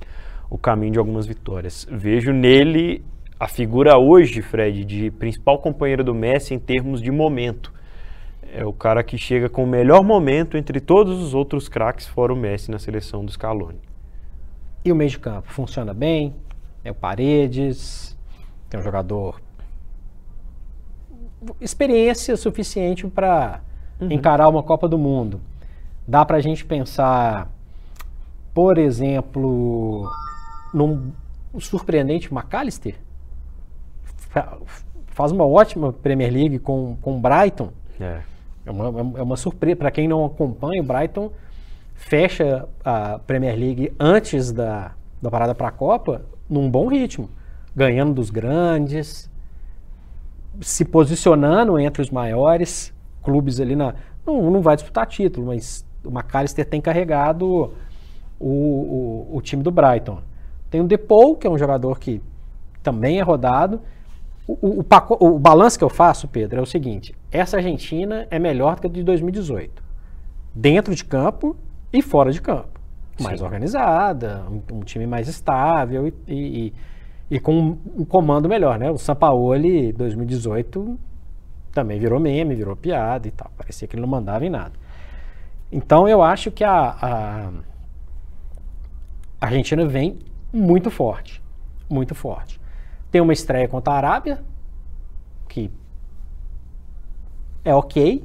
o 0.49 0.57
caminho 0.57 0.93
de 0.93 0.97
algumas 0.97 1.27
vitórias. 1.27 1.87
Vejo 1.91 2.33
nele 2.33 3.05
a 3.39 3.47
figura 3.47 3.99
hoje, 3.99 4.41
Fred, 4.41 4.83
de 4.83 5.11
principal 5.11 5.59
companheiro 5.59 6.03
do 6.03 6.15
Messi 6.15 6.55
em 6.55 6.59
termos 6.59 7.03
de 7.03 7.11
momento. 7.11 7.71
É 8.53 8.65
o 8.65 8.73
cara 8.73 9.03
que 9.03 9.17
chega 9.17 9.47
com 9.49 9.63
o 9.63 9.67
melhor 9.67 10.03
momento 10.03 10.57
entre 10.57 10.79
todos 10.79 11.21
os 11.21 11.33
outros 11.33 11.69
craques, 11.69 12.07
fora 12.07 12.33
o 12.33 12.35
Messi 12.35 12.71
na 12.71 12.79
seleção 12.79 13.23
do 13.23 13.31
Scaloni. 13.31 13.79
E 14.83 14.91
o 14.91 14.95
meio 14.95 15.09
de 15.09 15.19
campo 15.19 15.51
funciona 15.51 15.93
bem? 15.93 16.33
É 16.83 16.91
o 16.91 16.95
Paredes, 16.95 18.17
tem 18.69 18.79
um 18.79 18.83
jogador 18.83 19.41
experiência 21.59 22.35
suficiente 22.35 23.07
para 23.07 23.61
uhum. 23.99 24.11
encarar 24.11 24.47
uma 24.49 24.63
Copa 24.63 24.87
do 24.87 24.97
Mundo. 24.97 25.39
Dá 26.07 26.25
para 26.25 26.37
a 26.37 26.41
gente 26.41 26.65
pensar, 26.65 27.49
por 28.53 28.77
exemplo, 28.77 30.09
num 30.73 31.11
surpreendente 31.59 32.33
McAllister. 32.33 32.95
Faz 35.07 35.31
uma 35.31 35.45
ótima 35.45 35.93
Premier 35.93 36.31
League 36.31 36.59
com 36.59 36.97
o 37.01 37.19
Brighton. 37.19 37.71
É. 37.99 38.21
É 38.69 38.71
uma, 38.71 39.19
é 39.19 39.21
uma 39.21 39.37
surpresa. 39.37 39.75
Para 39.75 39.91
quem 39.91 40.07
não 40.07 40.25
acompanha, 40.25 40.81
o 40.81 40.85
Brighton 40.85 41.31
fecha 41.95 42.67
a 42.83 43.19
Premier 43.19 43.57
League 43.57 43.93
antes 43.99 44.51
da, 44.51 44.91
da 45.21 45.29
parada 45.29 45.53
para 45.53 45.67
a 45.67 45.71
Copa 45.71 46.21
num 46.49 46.69
bom 46.69 46.87
ritmo, 46.87 47.29
ganhando 47.75 48.13
dos 48.13 48.29
grandes, 48.29 49.29
se 50.61 50.83
posicionando 50.83 51.77
entre 51.79 52.01
os 52.01 52.09
maiores 52.09 52.93
clubes 53.21 53.59
ali 53.59 53.75
na. 53.75 53.93
Não, 54.25 54.49
não 54.49 54.61
vai 54.61 54.75
disputar 54.75 55.05
título, 55.05 55.47
mas 55.47 55.85
o 56.03 56.09
McAllister 56.09 56.65
tem 56.65 56.81
carregado 56.81 57.73
o, 58.39 58.47
o, 58.49 59.27
o 59.37 59.41
time 59.41 59.61
do 59.61 59.71
Brighton. 59.71 60.19
Tem 60.69 60.81
o 60.81 60.83
Depou, 60.85 61.35
que 61.35 61.47
é 61.47 61.49
um 61.49 61.57
jogador 61.57 61.99
que 61.99 62.21
também 62.81 63.19
é 63.19 63.21
rodado. 63.21 63.81
O, 64.49 64.79
o, 64.79 64.79
o, 64.79 65.35
o 65.35 65.37
balanço 65.37 65.77
que 65.77 65.83
eu 65.83 65.89
faço, 65.89 66.27
Pedro, 66.27 66.57
é 66.57 66.61
o 66.61 66.65
seguinte: 66.65 67.13
essa 67.31 67.57
Argentina 67.57 68.27
é 68.31 68.39
melhor 68.39 68.75
do 68.75 68.81
que 68.81 68.87
a 68.87 68.89
de 68.89 69.03
2018. 69.03 69.83
Dentro 70.55 70.95
de 70.95 71.05
campo 71.05 71.55
e 71.93 72.01
fora 72.01 72.31
de 72.31 72.41
campo. 72.41 72.79
Mais 73.21 73.37
Sim. 73.37 73.45
organizada, 73.45 74.43
um, 74.49 74.77
um, 74.77 74.79
time 74.79 75.05
mais 75.05 75.27
estável 75.27 76.07
e, 76.07 76.13
e, 76.27 76.73
e, 77.29 77.39
com 77.39 77.77
um 77.95 78.03
comando 78.03 78.49
melhor, 78.49 78.79
né? 78.79 78.89
O 78.89 78.97
Sampaoli 78.97 79.93
2018 79.93 80.97
também 81.71 81.99
virou 81.99 82.19
meme, 82.19 82.55
virou 82.55 82.75
piada 82.75 83.27
e 83.27 83.31
tal. 83.31 83.51
Parecia 83.55 83.87
que 83.87 83.95
ele 83.95 84.01
não 84.01 84.09
mandava 84.09 84.43
em 84.47 84.49
nada. 84.49 84.73
Então 85.71 86.07
eu 86.07 86.23
acho 86.23 86.49
que 86.49 86.63
a, 86.63 86.97
a 86.99 87.51
Argentina 89.39 89.85
vem 89.85 90.17
muito 90.51 90.89
forte. 90.89 91.39
Muito 91.87 92.15
forte. 92.15 92.59
Tem 93.11 93.21
uma 93.21 93.33
estreia 93.33 93.67
contra 93.67 93.93
a 93.93 93.97
Arábia, 93.97 94.43
que 95.47 95.71
é 97.63 97.73
ok. 97.73 98.23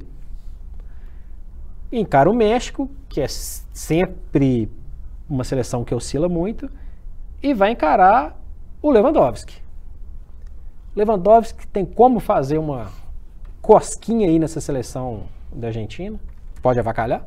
Encara 1.90 2.30
o 2.30 2.34
México, 2.34 2.90
que 3.08 3.20
é 3.20 3.28
sempre 3.28 4.70
uma 5.28 5.44
seleção 5.44 5.84
que 5.84 5.94
oscila 5.94 6.28
muito, 6.28 6.70
e 7.42 7.54
vai 7.54 7.70
encarar 7.70 8.38
o 8.82 8.90
Lewandowski. 8.90 9.62
Lewandowski 10.94 11.66
tem 11.68 11.84
como 11.84 12.20
fazer 12.20 12.58
uma 12.58 12.90
cosquinha 13.60 14.28
aí 14.28 14.38
nessa 14.38 14.60
seleção 14.60 15.24
da 15.52 15.68
Argentina? 15.68 16.18
Pode 16.62 16.78
avacalhar? 16.78 17.26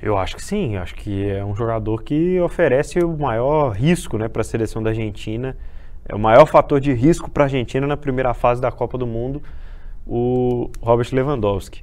Eu 0.00 0.16
acho 0.16 0.36
que 0.36 0.44
sim, 0.44 0.76
acho 0.76 0.94
que 0.94 1.28
é 1.28 1.44
um 1.44 1.56
jogador 1.56 2.02
que 2.02 2.40
oferece 2.40 3.00
o 3.00 3.16
maior 3.16 3.70
risco 3.70 4.16
né, 4.16 4.28
para 4.28 4.42
a 4.42 4.44
seleção 4.44 4.82
da 4.82 4.90
Argentina. 4.90 5.56
É 6.08 6.14
o 6.14 6.18
maior 6.18 6.46
fator 6.46 6.80
de 6.80 6.92
risco 6.92 7.30
para 7.30 7.44
a 7.44 7.46
Argentina 7.46 7.86
na 7.86 7.96
primeira 7.96 8.32
fase 8.32 8.62
da 8.62 8.72
Copa 8.72 8.96
do 8.96 9.06
Mundo, 9.06 9.42
o 10.06 10.70
Robert 10.80 11.08
Lewandowski. 11.12 11.82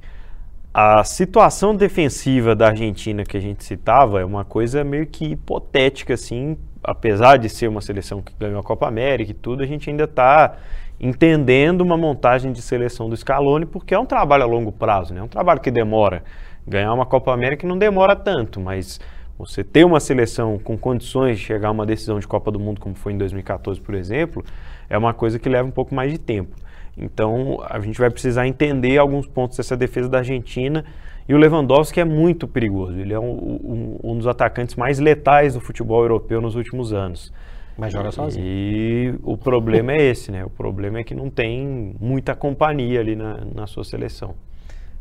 A 0.74 1.04
situação 1.04 1.74
defensiva 1.74 2.54
da 2.54 2.66
Argentina 2.66 3.24
que 3.24 3.36
a 3.36 3.40
gente 3.40 3.64
citava 3.64 4.20
é 4.20 4.24
uma 4.24 4.44
coisa 4.44 4.82
meio 4.82 5.06
que 5.06 5.24
hipotética, 5.26 6.14
assim, 6.14 6.58
apesar 6.82 7.38
de 7.38 7.48
ser 7.48 7.68
uma 7.68 7.80
seleção 7.80 8.20
que 8.20 8.34
ganhou 8.38 8.58
a 8.58 8.62
Copa 8.62 8.86
América 8.88 9.30
e 9.30 9.34
tudo, 9.34 9.62
a 9.62 9.66
gente 9.66 9.88
ainda 9.88 10.04
está 10.04 10.56
entendendo 11.00 11.82
uma 11.82 11.96
montagem 11.96 12.52
de 12.52 12.60
seleção 12.60 13.08
do 13.08 13.16
Scaloni, 13.16 13.64
porque 13.64 13.94
é 13.94 13.98
um 13.98 14.06
trabalho 14.06 14.42
a 14.42 14.46
longo 14.46 14.72
prazo, 14.72 15.14
né? 15.14 15.20
é 15.20 15.22
um 15.22 15.28
trabalho 15.28 15.60
que 15.60 15.70
demora. 15.70 16.24
Ganhar 16.66 16.92
uma 16.92 17.06
Copa 17.06 17.32
América 17.32 17.66
não 17.66 17.78
demora 17.78 18.16
tanto, 18.16 18.60
mas 18.60 19.00
você 19.38 19.62
ter 19.62 19.84
uma 19.84 20.00
seleção 20.00 20.58
com 20.58 20.76
condições 20.78 21.38
de 21.38 21.44
chegar 21.44 21.68
a 21.68 21.70
uma 21.70 21.84
decisão 21.84 22.18
de 22.18 22.26
Copa 22.26 22.50
do 22.50 22.58
Mundo, 22.58 22.80
como 22.80 22.94
foi 22.94 23.12
em 23.12 23.18
2014, 23.18 23.80
por 23.80 23.94
exemplo, 23.94 24.44
é 24.88 24.96
uma 24.96 25.12
coisa 25.12 25.38
que 25.38 25.48
leva 25.48 25.68
um 25.68 25.72
pouco 25.72 25.94
mais 25.94 26.10
de 26.10 26.18
tempo. 26.18 26.56
Então, 26.96 27.58
a 27.68 27.78
gente 27.80 27.98
vai 27.98 28.08
precisar 28.08 28.46
entender 28.46 28.96
alguns 28.96 29.26
pontos 29.26 29.58
dessa 29.58 29.76
defesa 29.76 30.08
da 30.08 30.18
Argentina. 30.18 30.84
E 31.28 31.34
o 31.34 31.36
Lewandowski 31.36 32.00
é 32.00 32.04
muito 32.04 32.48
perigoso. 32.48 32.98
Ele 32.98 33.12
é 33.12 33.20
um, 33.20 33.30
um, 33.32 33.98
um 34.02 34.16
dos 34.16 34.26
atacantes 34.26 34.76
mais 34.76 34.98
letais 34.98 35.54
do 35.54 35.60
futebol 35.60 36.00
europeu 36.02 36.40
nos 36.40 36.54
últimos 36.54 36.92
anos. 36.92 37.32
Mas 37.76 37.92
joga 37.92 38.10
sozinho. 38.10 38.46
E 38.46 39.14
o 39.22 39.36
problema 39.36 39.92
é 39.92 40.02
esse, 40.02 40.32
né? 40.32 40.44
O 40.44 40.48
problema 40.48 41.00
é 41.00 41.04
que 41.04 41.14
não 41.14 41.28
tem 41.28 41.94
muita 42.00 42.34
companhia 42.34 43.00
ali 43.00 43.14
na, 43.14 43.44
na 43.54 43.66
sua 43.66 43.84
seleção. 43.84 44.34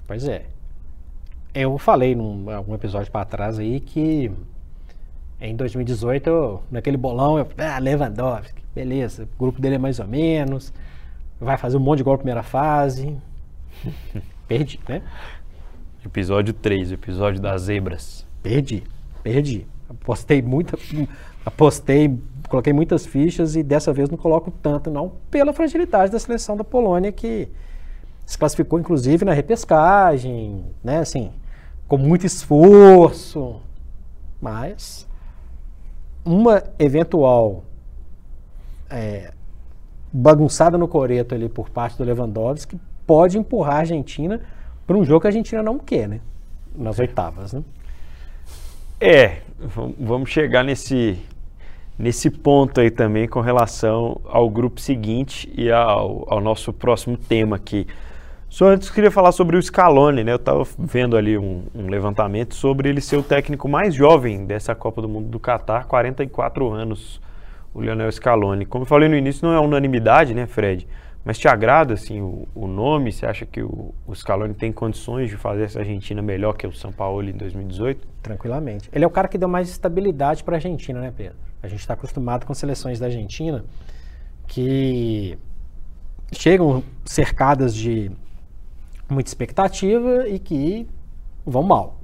Pois 0.05 0.27
é. 0.27 0.43
Eu 1.55 1.77
falei 1.77 2.13
num 2.13 2.49
algum 2.49 2.75
episódio 2.75 3.09
para 3.09 3.23
trás 3.23 3.57
aí 3.57 3.79
que 3.79 4.29
em 5.39 5.55
2018, 5.55 6.29
eu, 6.29 6.63
naquele 6.69 6.97
bolão, 6.97 7.39
eu, 7.39 7.47
ah, 7.57 7.79
Lewandowski, 7.79 8.61
beleza, 8.75 9.23
o 9.23 9.39
grupo 9.39 9.61
dele 9.61 9.75
é 9.75 9.77
mais 9.77 9.97
ou 9.97 10.05
menos, 10.05 10.73
vai 11.39 11.57
fazer 11.57 11.77
um 11.77 11.79
monte 11.79 11.99
de 11.99 12.03
gol 12.03 12.15
na 12.15 12.17
primeira 12.17 12.43
fase. 12.43 13.15
Perdi, 14.49 14.81
né? 14.85 15.01
Episódio 16.05 16.53
3, 16.53 16.91
episódio 16.91 17.41
das 17.41 17.61
zebras. 17.63 18.27
Perdi, 18.43 18.83
perdi. 19.23 19.65
Apostei 19.89 20.41
muita, 20.41 20.77
apostei, 21.45 22.19
coloquei 22.49 22.73
muitas 22.73 23.05
fichas 23.05 23.55
e 23.55 23.63
dessa 23.63 23.93
vez 23.93 24.09
não 24.09 24.17
coloco 24.17 24.51
tanto 24.51 24.91
não, 24.91 25.13
pela 25.31 25.53
fragilidade 25.53 26.11
da 26.11 26.19
seleção 26.19 26.57
da 26.57 26.65
Polônia 26.65 27.13
que 27.13 27.47
se 28.25 28.37
classificou 28.37 28.77
inclusive 28.77 29.23
na 29.23 29.31
repescagem, 29.31 30.65
né, 30.83 30.97
assim, 30.97 31.31
com 31.87 31.97
muito 31.97 32.25
esforço, 32.25 33.61
mas 34.41 35.07
uma 36.23 36.63
eventual 36.79 37.63
é, 38.89 39.31
bagunçada 40.11 40.77
no 40.77 40.87
coreto 40.87 41.35
ali 41.35 41.47
por 41.47 41.69
parte 41.69 41.97
do 41.97 42.03
Lewandowski 42.03 42.79
pode 43.05 43.37
empurrar 43.37 43.75
a 43.75 43.79
Argentina 43.79 44.41
para 44.87 44.97
um 44.97 45.03
jogo 45.03 45.21
que 45.21 45.27
a 45.27 45.29
Argentina 45.29 45.61
não 45.61 45.77
quer, 45.77 46.07
né? 46.07 46.21
Nas 46.75 46.99
oitavas, 46.99 47.53
né? 47.53 47.63
É, 48.99 49.41
vamos 49.99 50.29
chegar 50.29 50.63
nesse, 50.63 51.17
nesse 51.97 52.29
ponto 52.29 52.79
aí 52.79 52.89
também 52.89 53.27
com 53.27 53.41
relação 53.41 54.21
ao 54.25 54.49
grupo 54.49 54.79
seguinte 54.79 55.51
e 55.55 55.71
ao, 55.71 56.25
ao 56.27 56.41
nosso 56.41 56.71
próximo 56.71 57.17
tema 57.17 57.55
aqui. 57.55 57.87
Só 58.55 58.69
antes 58.69 58.89
queria 58.89 59.11
falar 59.11 59.33
sobre 59.33 59.57
o 59.57 59.61
Scaloni, 59.61 60.23
né? 60.23 60.31
Eu 60.31 60.37
estava 60.37 60.65
vendo 60.79 61.17
ali 61.17 61.37
um, 61.37 61.63
um, 61.75 61.89
levantamento 61.89 62.55
sobre 62.55 62.87
ele 62.87 63.01
ser 63.01 63.17
o 63.17 63.21
técnico 63.21 63.67
mais 63.67 63.93
jovem 63.93 64.45
dessa 64.45 64.73
Copa 64.73 65.01
do 65.01 65.09
Mundo 65.09 65.27
do 65.27 65.37
Catar, 65.41 65.83
44 65.83 66.71
anos, 66.71 67.19
o 67.73 67.81
Lionel 67.81 68.09
Scaloni. 68.09 68.65
Como 68.65 68.83
eu 68.83 68.87
falei 68.87 69.09
no 69.09 69.15
início, 69.17 69.45
não 69.45 69.53
é 69.53 69.59
unanimidade, 69.59 70.33
né, 70.33 70.45
Fred? 70.45 70.87
Mas 71.25 71.37
te 71.37 71.49
agrada, 71.49 71.95
assim, 71.95 72.21
o, 72.21 72.47
o 72.55 72.65
nome? 72.65 73.11
Você 73.11 73.25
acha 73.25 73.45
que 73.45 73.61
o, 73.61 73.93
o, 74.07 74.15
Scaloni 74.15 74.53
tem 74.53 74.71
condições 74.71 75.29
de 75.29 75.35
fazer 75.35 75.63
essa 75.63 75.79
Argentina 75.79 76.21
melhor 76.21 76.53
que 76.53 76.65
o 76.65 76.71
São 76.71 76.93
Paulo 76.93 77.27
em 77.29 77.33
2018? 77.33 78.07
Tranquilamente. 78.23 78.89
Ele 78.93 79.03
é 79.03 79.07
o 79.07 79.11
cara 79.11 79.27
que 79.27 79.37
deu 79.37 79.49
mais 79.49 79.67
estabilidade 79.67 80.45
para 80.45 80.55
a 80.55 80.59
Argentina, 80.59 81.01
né, 81.01 81.13
Pedro? 81.13 81.35
A 81.61 81.67
gente 81.67 81.81
está 81.81 81.93
acostumado 81.93 82.45
com 82.45 82.53
seleções 82.53 83.01
da 83.01 83.07
Argentina 83.07 83.65
que 84.47 85.37
chegam 86.31 86.81
cercadas 87.03 87.75
de 87.75 88.09
muita 89.09 89.29
expectativa 89.29 90.27
e 90.27 90.39
que 90.39 90.87
vão 91.45 91.63
mal. 91.63 91.99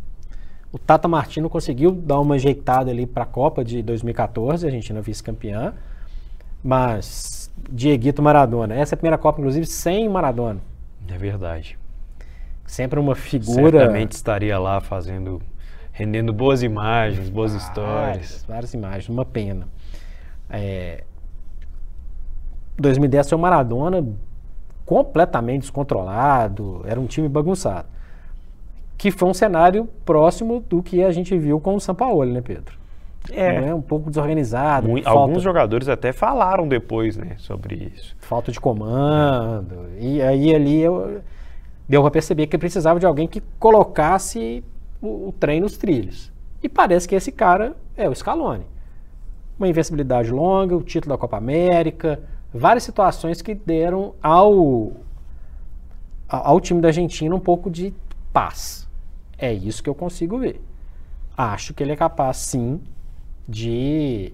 O 0.72 0.80
Tata 0.80 1.08
Martino 1.08 1.50
conseguiu 1.50 1.92
dar 1.92 2.20
uma 2.20 2.36
ajeitada 2.36 2.92
ali 2.92 3.06
para 3.06 3.24
a 3.24 3.26
Copa 3.26 3.64
de 3.64 3.82
2014, 3.82 4.66
a 4.66 4.70
Argentina 4.70 5.02
vice-campeã, 5.02 5.74
mas 6.64 7.52
Dieguito 7.70 8.22
Maradona, 8.22 8.76
essa 8.76 8.94
é 8.94 8.96
a 8.96 8.98
primeira 8.98 9.18
Copa, 9.18 9.40
inclusive, 9.40 9.66
sem 9.66 10.08
Maradona. 10.08 10.62
É 11.10 11.18
verdade. 11.18 11.78
Sempre 12.66 13.00
uma 13.00 13.16
figura. 13.16 13.80
Certamente 13.80 14.14
estaria 14.14 14.58
lá 14.58 14.80
fazendo, 14.80 15.42
rendendo 15.92 16.32
boas 16.32 16.64
imagens, 16.64 17.30
boas 17.30 17.52
várias, 17.52 17.68
histórias. 17.68 18.46
Várias 18.48 18.74
imagens, 18.74 19.10
uma 19.10 19.26
pena. 19.26 19.68
É, 20.50 21.04
2010 22.78 23.30
foi 23.30 23.38
o 23.38 23.42
Maradona 23.42 24.06
completamente 24.92 25.62
descontrolado, 25.62 26.82
era 26.86 27.00
um 27.00 27.06
time 27.06 27.30
bagunçado. 27.30 27.88
Que 28.98 29.10
foi 29.10 29.30
um 29.30 29.34
cenário 29.34 29.88
próximo 30.04 30.60
do 30.68 30.84
que 30.84 31.02
a 31.02 31.14
gente 31.14 31.38
viu 31.38 31.62
com 31.62 31.76
o 31.76 31.80
São 31.80 31.96
Paulo, 31.96 32.26
né, 32.26 32.42
Pedro? 32.42 32.78
É. 33.32 33.70
é 33.70 33.74
um 33.74 33.82
pouco 33.82 34.10
desorganizado. 34.10 34.90
Muito, 34.90 35.06
falta, 35.06 35.18
alguns 35.18 35.44
jogadores 35.44 35.88
até 35.88 36.12
falaram 36.12 36.68
depois, 36.68 37.16
né, 37.16 37.36
sobre 37.38 37.90
isso. 37.96 38.18
Falta 38.20 38.52
de 38.52 38.60
comando. 38.60 39.88
E 39.98 40.22
aí 40.22 40.54
ali 40.54 40.82
eu, 40.82 41.22
deu 41.88 42.02
para 42.02 42.12
perceber 42.12 42.48
que 42.48 42.58
precisava 42.58 43.00
de 43.00 43.06
alguém 43.06 43.30
que 43.30 43.42
colocasse 43.58 44.62
o, 45.02 45.30
o 45.30 45.34
trem 45.40 45.62
nos 45.62 45.78
trilhos. 45.78 46.34
E 46.62 46.68
parece 46.68 47.08
que 47.08 47.16
esse 47.16 47.32
cara 47.32 47.78
é 47.96 48.10
o 48.10 48.14
Scaloni. 48.14 48.66
Uma 49.58 49.70
invencibilidade 49.70 50.30
longa, 50.32 50.76
o 50.76 50.84
título 50.84 51.16
da 51.16 51.18
Copa 51.18 51.38
América, 51.38 52.20
várias 52.54 52.84
situações 52.84 53.42
que 53.42 53.56
deram 53.56 54.14
ao, 54.22 54.94
ao 56.28 56.60
time 56.60 56.82
da 56.82 56.90
Argentina 56.90 57.34
um 57.36 57.40
pouco 57.40 57.70
de 57.70 57.94
paz. 58.34 58.88
É 59.38 59.52
isso 59.54 59.82
que 59.82 59.90
eu 59.90 59.96
consigo 59.96 60.40
ver. 60.40 60.62
Acho 61.36 61.74
que 61.74 61.82
ele 61.82 61.92
é 61.92 61.96
capaz, 61.96 62.38
sim, 62.38 62.82
de 63.48 64.34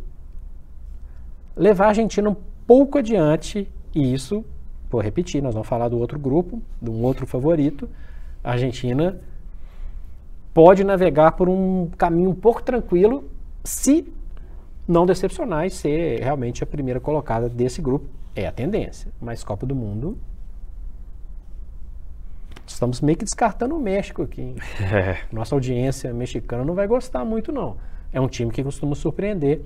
levar 1.55 1.85
a 1.85 1.89
Argentina 1.89 2.29
um 2.29 2.35
pouco 2.65 2.97
adiante, 2.97 3.71
e 3.95 4.13
isso, 4.13 4.43
vou 4.89 5.01
repetir, 5.01 5.41
nós 5.41 5.53
vamos 5.53 5.67
falar 5.67 5.87
do 5.87 5.97
outro 5.97 6.19
grupo, 6.19 6.61
de 6.81 6.89
um 6.89 7.03
outro 7.03 7.25
favorito. 7.25 7.89
A 8.43 8.51
Argentina 8.51 9.19
pode 10.53 10.83
navegar 10.83 11.33
por 11.33 11.47
um 11.47 11.89
caminho 11.97 12.31
um 12.31 12.35
pouco 12.35 12.61
tranquilo 12.61 13.29
se 13.63 14.11
não 14.87 15.05
decepcionar 15.05 15.65
e 15.65 15.69
ser 15.69 16.21
realmente 16.21 16.63
a 16.63 16.67
primeira 16.67 16.99
colocada 16.99 17.49
desse 17.49 17.81
grupo. 17.81 18.07
É 18.35 18.47
a 18.47 18.51
tendência. 18.51 19.11
Mas 19.19 19.43
Copa 19.43 19.65
do 19.65 19.75
Mundo. 19.75 20.17
Estamos 22.65 23.01
meio 23.01 23.17
que 23.17 23.25
descartando 23.25 23.75
o 23.75 23.79
México 23.79 24.21
aqui. 24.21 24.55
É. 24.93 25.17
Nossa 25.31 25.55
audiência 25.55 26.13
mexicana 26.13 26.63
não 26.63 26.73
vai 26.73 26.87
gostar 26.87 27.25
muito, 27.25 27.51
não. 27.51 27.77
É 28.13 28.21
um 28.21 28.27
time 28.27 28.51
que 28.51 28.63
costuma 28.63 28.95
surpreender. 28.95 29.61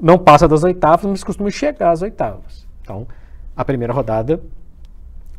Não 0.00 0.18
passa 0.18 0.46
das 0.46 0.62
oitavas, 0.64 1.06
mas 1.06 1.24
costuma 1.24 1.50
chegar 1.50 1.90
às 1.90 2.02
oitavas. 2.02 2.66
Então, 2.82 3.06
a 3.56 3.64
primeira 3.64 3.92
rodada 3.92 4.40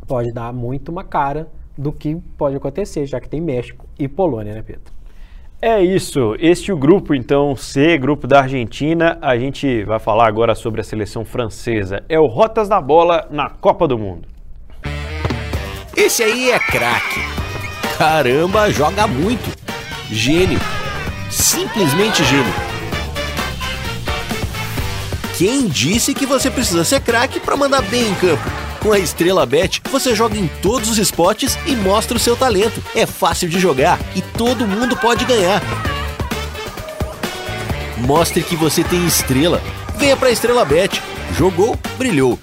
pode 0.07 0.31
dar 0.31 0.53
muito 0.53 0.89
uma 0.89 1.03
cara 1.03 1.47
do 1.77 1.91
que 1.91 2.15
pode 2.37 2.55
acontecer, 2.55 3.05
já 3.05 3.19
que 3.19 3.29
tem 3.29 3.41
México 3.41 3.85
e 3.97 4.07
Polônia, 4.07 4.53
né, 4.53 4.61
Pedro? 4.61 5.00
É 5.61 5.79
isso. 5.79 6.35
Este 6.39 6.71
é 6.71 6.73
o 6.73 6.77
grupo, 6.77 7.13
então, 7.13 7.55
C, 7.55 7.95
grupo 7.95 8.25
da 8.25 8.41
Argentina. 8.41 9.19
A 9.21 9.37
gente 9.37 9.83
vai 9.83 9.99
falar 9.99 10.27
agora 10.27 10.55
sobre 10.55 10.81
a 10.81 10.83
seleção 10.83 11.23
francesa. 11.23 12.03
É 12.09 12.19
o 12.19 12.25
Rotas 12.25 12.67
da 12.67 12.81
Bola 12.81 13.27
na 13.29 13.47
Copa 13.47 13.87
do 13.87 13.95
Mundo. 13.95 14.27
Esse 15.95 16.23
aí 16.23 16.49
é 16.49 16.57
craque. 16.57 17.19
Caramba, 17.95 18.71
joga 18.71 19.05
muito. 19.05 19.55
Gênio. 20.09 20.59
Simplesmente 21.29 22.23
gênio. 22.23 22.53
Quem 25.37 25.67
disse 25.67 26.15
que 26.15 26.25
você 26.25 26.49
precisa 26.49 26.83
ser 26.83 27.01
craque 27.01 27.39
para 27.39 27.55
mandar 27.55 27.83
bem 27.83 28.09
em 28.09 28.15
campo? 28.15 28.60
Com 28.81 28.91
a 28.91 28.97
Estrela 28.97 29.45
Bet, 29.45 29.79
você 29.91 30.15
joga 30.15 30.35
em 30.35 30.47
todos 30.59 30.89
os 30.89 30.97
esportes 30.97 31.55
e 31.67 31.75
mostra 31.75 32.17
o 32.17 32.19
seu 32.19 32.35
talento. 32.35 32.81
É 32.95 33.05
fácil 33.05 33.47
de 33.47 33.59
jogar 33.59 33.99
e 34.15 34.23
todo 34.35 34.67
mundo 34.67 34.97
pode 34.97 35.23
ganhar. 35.23 35.61
Mostre 37.99 38.41
que 38.41 38.55
você 38.55 38.83
tem 38.83 39.05
estrela. 39.05 39.61
Venha 39.97 40.17
para 40.17 40.29
a 40.29 40.31
Estrela 40.31 40.65
Bet. 40.65 40.99
Jogou, 41.37 41.77
brilhou. 41.95 42.39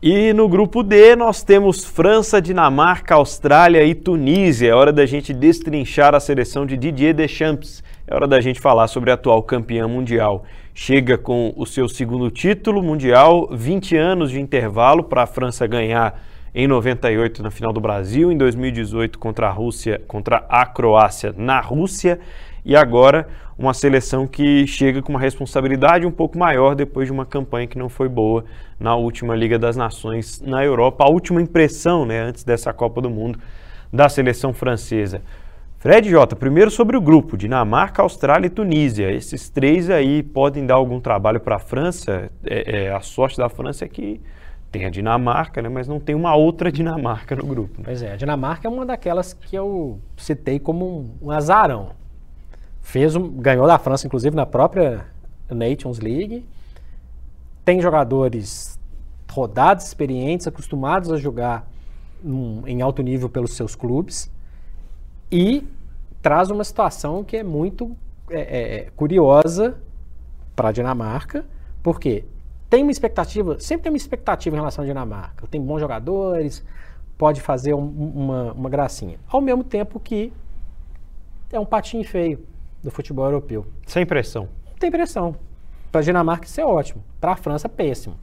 E 0.00 0.32
no 0.32 0.48
grupo 0.48 0.84
D 0.84 1.16
nós 1.16 1.42
temos 1.42 1.84
França, 1.84 2.40
Dinamarca, 2.40 3.16
Austrália 3.16 3.82
e 3.82 3.92
Tunísia. 3.92 4.68
É 4.68 4.74
hora 4.74 4.92
da 4.92 5.04
gente 5.04 5.34
destrinchar 5.34 6.14
a 6.14 6.20
seleção 6.20 6.64
de 6.64 6.76
Didier 6.76 7.12
Deschamps. 7.12 7.82
É 8.06 8.14
hora 8.14 8.28
da 8.28 8.40
gente 8.40 8.60
falar 8.60 8.86
sobre 8.86 9.10
a 9.10 9.14
atual 9.14 9.42
campeã 9.42 9.88
mundial 9.88 10.44
chega 10.74 11.18
com 11.18 11.52
o 11.56 11.66
seu 11.66 11.88
segundo 11.88 12.30
título 12.30 12.82
mundial, 12.82 13.48
20 13.52 13.96
anos 13.96 14.30
de 14.30 14.40
intervalo 14.40 15.04
para 15.04 15.22
a 15.22 15.26
França 15.26 15.66
ganhar 15.66 16.20
em 16.54 16.66
98 16.66 17.42
na 17.42 17.50
final 17.50 17.72
do 17.72 17.80
Brasil, 17.80 18.30
em 18.32 18.36
2018 18.36 19.18
contra 19.18 19.48
a 19.48 19.50
Rússia, 19.50 20.00
contra 20.06 20.44
a 20.48 20.66
Croácia 20.66 21.34
na 21.36 21.60
Rússia 21.60 22.18
e 22.64 22.76
agora 22.76 23.28
uma 23.58 23.74
seleção 23.74 24.26
que 24.26 24.66
chega 24.66 25.02
com 25.02 25.12
uma 25.12 25.20
responsabilidade 25.20 26.06
um 26.06 26.10
pouco 26.10 26.38
maior 26.38 26.74
depois 26.74 27.06
de 27.06 27.12
uma 27.12 27.26
campanha 27.26 27.66
que 27.66 27.78
não 27.78 27.88
foi 27.88 28.08
boa 28.08 28.44
na 28.78 28.96
última 28.96 29.36
Liga 29.36 29.58
das 29.58 29.76
Nações 29.76 30.40
na 30.40 30.64
Europa, 30.64 31.04
a 31.04 31.10
última 31.10 31.42
impressão, 31.42 32.06
né, 32.06 32.20
antes 32.20 32.42
dessa 32.42 32.72
Copa 32.72 33.00
do 33.00 33.10
Mundo 33.10 33.38
da 33.92 34.08
seleção 34.08 34.52
francesa. 34.52 35.20
Fred 35.80 36.10
Jota, 36.10 36.36
primeiro 36.36 36.70
sobre 36.70 36.94
o 36.94 37.00
grupo, 37.00 37.38
Dinamarca, 37.38 38.02
Austrália 38.02 38.48
e 38.48 38.50
Tunísia. 38.50 39.10
Esses 39.10 39.48
três 39.48 39.88
aí 39.88 40.22
podem 40.22 40.66
dar 40.66 40.74
algum 40.74 41.00
trabalho 41.00 41.40
para 41.40 41.56
a 41.56 41.58
França. 41.58 42.30
É, 42.44 42.82
é, 42.82 42.94
a 42.94 43.00
sorte 43.00 43.38
da 43.38 43.48
França 43.48 43.86
é 43.86 43.88
que 43.88 44.20
tem 44.70 44.84
a 44.84 44.90
Dinamarca, 44.90 45.62
né, 45.62 45.70
mas 45.70 45.88
não 45.88 45.98
tem 45.98 46.14
uma 46.14 46.36
outra 46.36 46.70
Dinamarca 46.70 47.34
no 47.34 47.46
grupo. 47.46 47.78
Né? 47.78 47.84
Pois 47.86 48.02
é, 48.02 48.12
a 48.12 48.16
Dinamarca 48.16 48.68
é 48.68 48.70
uma 48.70 48.84
daquelas 48.84 49.32
que 49.32 49.56
eu 49.56 49.98
citei 50.18 50.58
como 50.58 50.84
um, 50.84 51.28
um 51.28 51.30
azarão. 51.30 51.92
Fez 52.82 53.16
um, 53.16 53.26
ganhou 53.26 53.66
da 53.66 53.78
França, 53.78 54.06
inclusive, 54.06 54.36
na 54.36 54.44
própria 54.44 55.06
Nations 55.48 55.98
League. 55.98 56.46
Tem 57.64 57.80
jogadores 57.80 58.78
rodados, 59.32 59.86
experientes, 59.86 60.46
acostumados 60.46 61.10
a 61.10 61.16
jogar 61.16 61.66
em 62.66 62.82
alto 62.82 63.02
nível 63.02 63.30
pelos 63.30 63.54
seus 63.54 63.74
clubes 63.74 64.30
e 65.30 65.66
traz 66.20 66.50
uma 66.50 66.64
situação 66.64 67.24
que 67.24 67.36
é 67.36 67.42
muito 67.42 67.96
é, 68.30 68.40
é, 68.40 68.74
é 68.76 68.90
curiosa 68.96 69.78
para 70.54 70.68
a 70.68 70.72
Dinamarca, 70.72 71.44
porque 71.82 72.24
tem 72.68 72.82
uma 72.82 72.92
expectativa, 72.92 73.58
sempre 73.58 73.84
tem 73.84 73.92
uma 73.92 73.96
expectativa 73.96 74.54
em 74.54 74.58
relação 74.58 74.84
à 74.84 74.86
Dinamarca. 74.86 75.46
Tem 75.48 75.60
bons 75.60 75.80
jogadores, 75.80 76.64
pode 77.18 77.40
fazer 77.40 77.74
um, 77.74 77.86
uma, 77.86 78.52
uma 78.52 78.70
gracinha. 78.70 79.18
Ao 79.28 79.40
mesmo 79.40 79.64
tempo 79.64 79.98
que 79.98 80.32
é 81.52 81.58
um 81.58 81.66
patinho 81.66 82.04
feio 82.04 82.46
do 82.82 82.90
futebol 82.90 83.24
europeu. 83.24 83.66
Sem 83.86 84.06
pressão. 84.06 84.48
Não 84.66 84.74
tem 84.78 84.90
pressão. 84.90 85.34
Para 85.90 86.00
a 86.00 86.04
Dinamarca 86.04 86.46
isso 86.46 86.60
é 86.60 86.64
ótimo. 86.64 87.02
Para 87.20 87.32
a 87.32 87.36
França, 87.36 87.68
péssimo. 87.68 88.14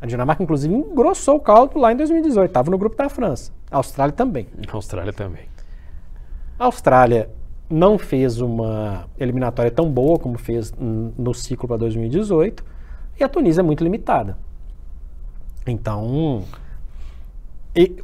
A 0.00 0.06
Dinamarca, 0.06 0.42
inclusive, 0.42 0.74
engrossou 0.74 1.36
o 1.36 1.40
caldo 1.40 1.78
lá 1.78 1.92
em 1.92 1.96
2018. 1.96 2.48
Estava 2.48 2.70
no 2.70 2.78
grupo 2.78 2.96
da 2.96 3.08
França. 3.08 3.52
A 3.70 3.76
Austrália 3.76 4.12
também. 4.12 4.48
A 4.66 4.74
Austrália 4.74 5.12
também. 5.12 5.51
A 6.62 6.66
Austrália 6.66 7.28
não 7.68 7.98
fez 7.98 8.40
uma 8.40 9.08
eliminatória 9.18 9.68
tão 9.68 9.90
boa 9.90 10.16
como 10.16 10.38
fez 10.38 10.72
no 10.78 11.34
ciclo 11.34 11.66
para 11.66 11.76
2018 11.78 12.64
e 13.18 13.24
a 13.24 13.28
Tunísia 13.28 13.62
é 13.62 13.64
muito 13.64 13.82
limitada. 13.82 14.38
Então, 15.66 16.44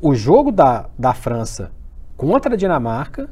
o 0.03 0.12
jogo 0.12 0.51
da, 0.51 0.88
da 0.99 1.14
França 1.14 1.71
contra 2.16 2.55
a 2.55 2.57
Dinamarca 2.57 3.31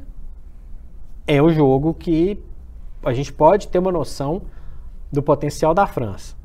é 1.27 1.41
o 1.41 1.49
jogo 1.49 1.93
que 1.93 2.41
a 3.03 3.11
gente 3.11 3.33
pode 3.33 3.67
ter 3.67 3.79
uma 3.79 3.91
noção 3.91 4.43
do 5.11 5.21
potencial 5.21 5.73
da 5.73 5.85
França. 5.85 6.37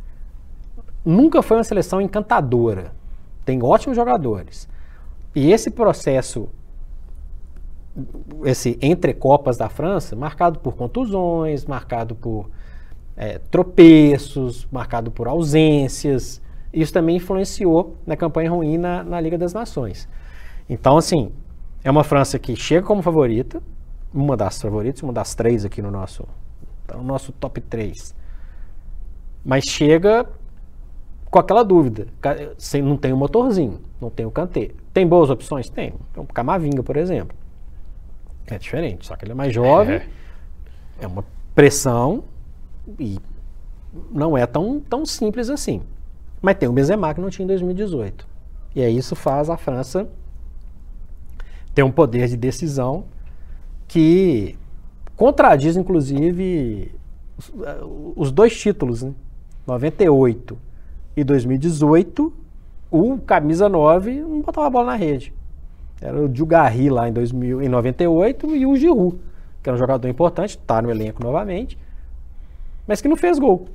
Nunca 1.05 1.41
foi 1.41 1.57
uma 1.57 1.63
seleção 1.63 2.01
encantadora. 2.01 2.93
Tem 3.45 3.63
ótimos 3.63 3.95
jogadores. 3.95 4.69
E 5.37 5.53
esse 5.53 5.71
processo 5.71 6.49
esse 8.45 8.79
entre 8.81 9.13
copas 9.13 9.57
da 9.57 9.69
França, 9.69 10.17
marcado 10.17 10.59
por 10.59 10.75
contusões, 10.75 11.65
marcado 11.67 12.15
por 12.15 12.51
é, 13.17 13.39
tropeços, 13.51 14.67
marcado 14.71 15.11
por 15.11 15.29
ausências. 15.29 16.41
Isso 16.73 16.93
também 16.93 17.17
influenciou 17.17 17.97
na 18.07 18.17
campanha 18.17 18.51
ruim 18.51 18.79
na, 18.79 19.05
na 19.05 19.21
Liga 19.21 19.37
das 19.37 19.53
Nações. 19.53 20.09
Então, 20.69 20.97
assim, 20.97 21.31
é 21.85 21.91
uma 21.91 22.05
França 22.05 22.39
que 22.39 22.57
chega 22.57 22.87
como 22.87 23.03
favorita, 23.03 23.63
uma 24.13 24.37
das 24.37 24.61
favoritas, 24.61 25.03
uma 25.03 25.13
das 25.13 25.35
três 25.35 25.65
aqui 25.65 25.83
no 25.83 25.91
nosso, 25.91 26.27
tá 26.87 26.97
no 26.97 27.05
nosso 27.05 27.33
top 27.33 27.61
3. 27.61 28.15
Mas 29.45 29.65
chega 29.65 30.27
com 31.31 31.39
aquela 31.39 31.63
dúvida. 31.63 32.07
Não 32.83 32.97
tem 32.97 33.13
o 33.13 33.17
motorzinho, 33.17 33.81
não 34.01 34.11
tem 34.11 34.25
o 34.25 34.31
canteiro. 34.31 34.75
Tem 34.93 35.07
boas 35.07 35.31
opções? 35.31 35.69
Tem. 35.69 35.95
Tem 36.13 36.23
o 36.23 36.27
Camavinga, 36.27 36.83
por 36.83 36.97
exemplo. 36.97 37.37
É 38.47 38.59
diferente, 38.59 39.07
só 39.07 39.17
que 39.17 39.25
ele 39.25 39.33
é 39.33 39.35
mais 39.35 39.53
jovem, 39.55 39.97
é, 39.97 40.07
é 41.01 41.07
uma 41.07 41.25
pressão 41.55 42.25
e 42.99 43.19
não 44.11 44.37
é 44.37 44.47
tão, 44.47 44.81
tão 44.81 45.07
simples 45.07 45.49
assim. 45.51 45.83
Mas 46.41 46.57
tem 46.57 46.69
o 46.69 46.73
Benzema 46.73 47.15
que 47.15 47.21
não 47.21 47.31
tinha 47.31 47.45
em 47.45 47.49
2018. 47.49 48.27
E 48.75 48.83
aí 48.83 48.97
isso 48.97 49.15
faz 49.15 49.49
a 49.49 49.57
França 49.57 50.09
ter 51.75 51.83
um 51.83 51.91
poder 51.91 52.29
de 52.29 52.37
decisão 52.37 53.05
que 53.87 54.57
contradiz, 55.17 55.77
inclusive, 55.77 56.95
os, 57.37 57.53
os 58.17 58.33
dois 58.33 58.59
títulos, 58.59 59.03
né? 59.03 59.13
98 59.67 60.59
e 61.17 61.23
2018, 61.23 62.33
o 62.91 63.19
camisa 63.19 63.69
9 63.69 64.23
não 64.23 64.41
botava 64.41 64.67
a 64.67 64.71
bola 64.71 64.87
na 64.87 64.97
rede. 64.97 65.33
Era 66.03 66.21
o 66.21 66.29
Djugarri 66.29 66.91
lá 66.91 67.09
em, 67.09 67.13
2000, 67.13 67.63
em 67.63 67.69
98 67.69 68.57
e 68.57 68.67
o 68.67 68.77
Giroud, 68.77 69.19
que 69.63 69.71
é 69.71 69.73
um 69.73 69.77
jogador 69.77 70.09
importante, 70.09 70.59
está 70.59 70.83
no 70.83 70.91
elenco 70.91 71.23
novamente, 71.23 71.79
mas 72.87 73.01
que 73.01 73.07
não 73.07 73.17
fez 73.17 73.39
gol. 73.39 73.69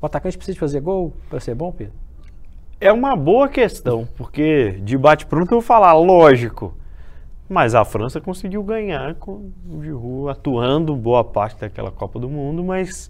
O 0.00 0.04
atacante 0.04 0.36
precisa 0.36 0.58
fazer 0.58 0.80
gol 0.80 1.14
para 1.30 1.40
ser 1.40 1.54
bom, 1.54 1.72
Pedro? 1.72 1.94
É 2.78 2.92
uma 2.92 3.16
boa 3.16 3.48
questão, 3.48 4.06
porque 4.16 4.72
de 4.82 4.98
bate-pronto 4.98 5.54
eu 5.54 5.60
vou 5.60 5.62
falar, 5.62 5.94
lógico. 5.94 6.76
Mas 7.48 7.74
a 7.74 7.84
França 7.84 8.20
conseguiu 8.20 8.62
ganhar 8.62 9.14
com 9.14 9.50
o 9.70 9.82
Giroud 9.82 10.30
atuando 10.30 10.94
boa 10.94 11.24
parte 11.24 11.60
daquela 11.60 11.90
Copa 11.90 12.18
do 12.18 12.28
Mundo, 12.28 12.62
mas 12.62 13.08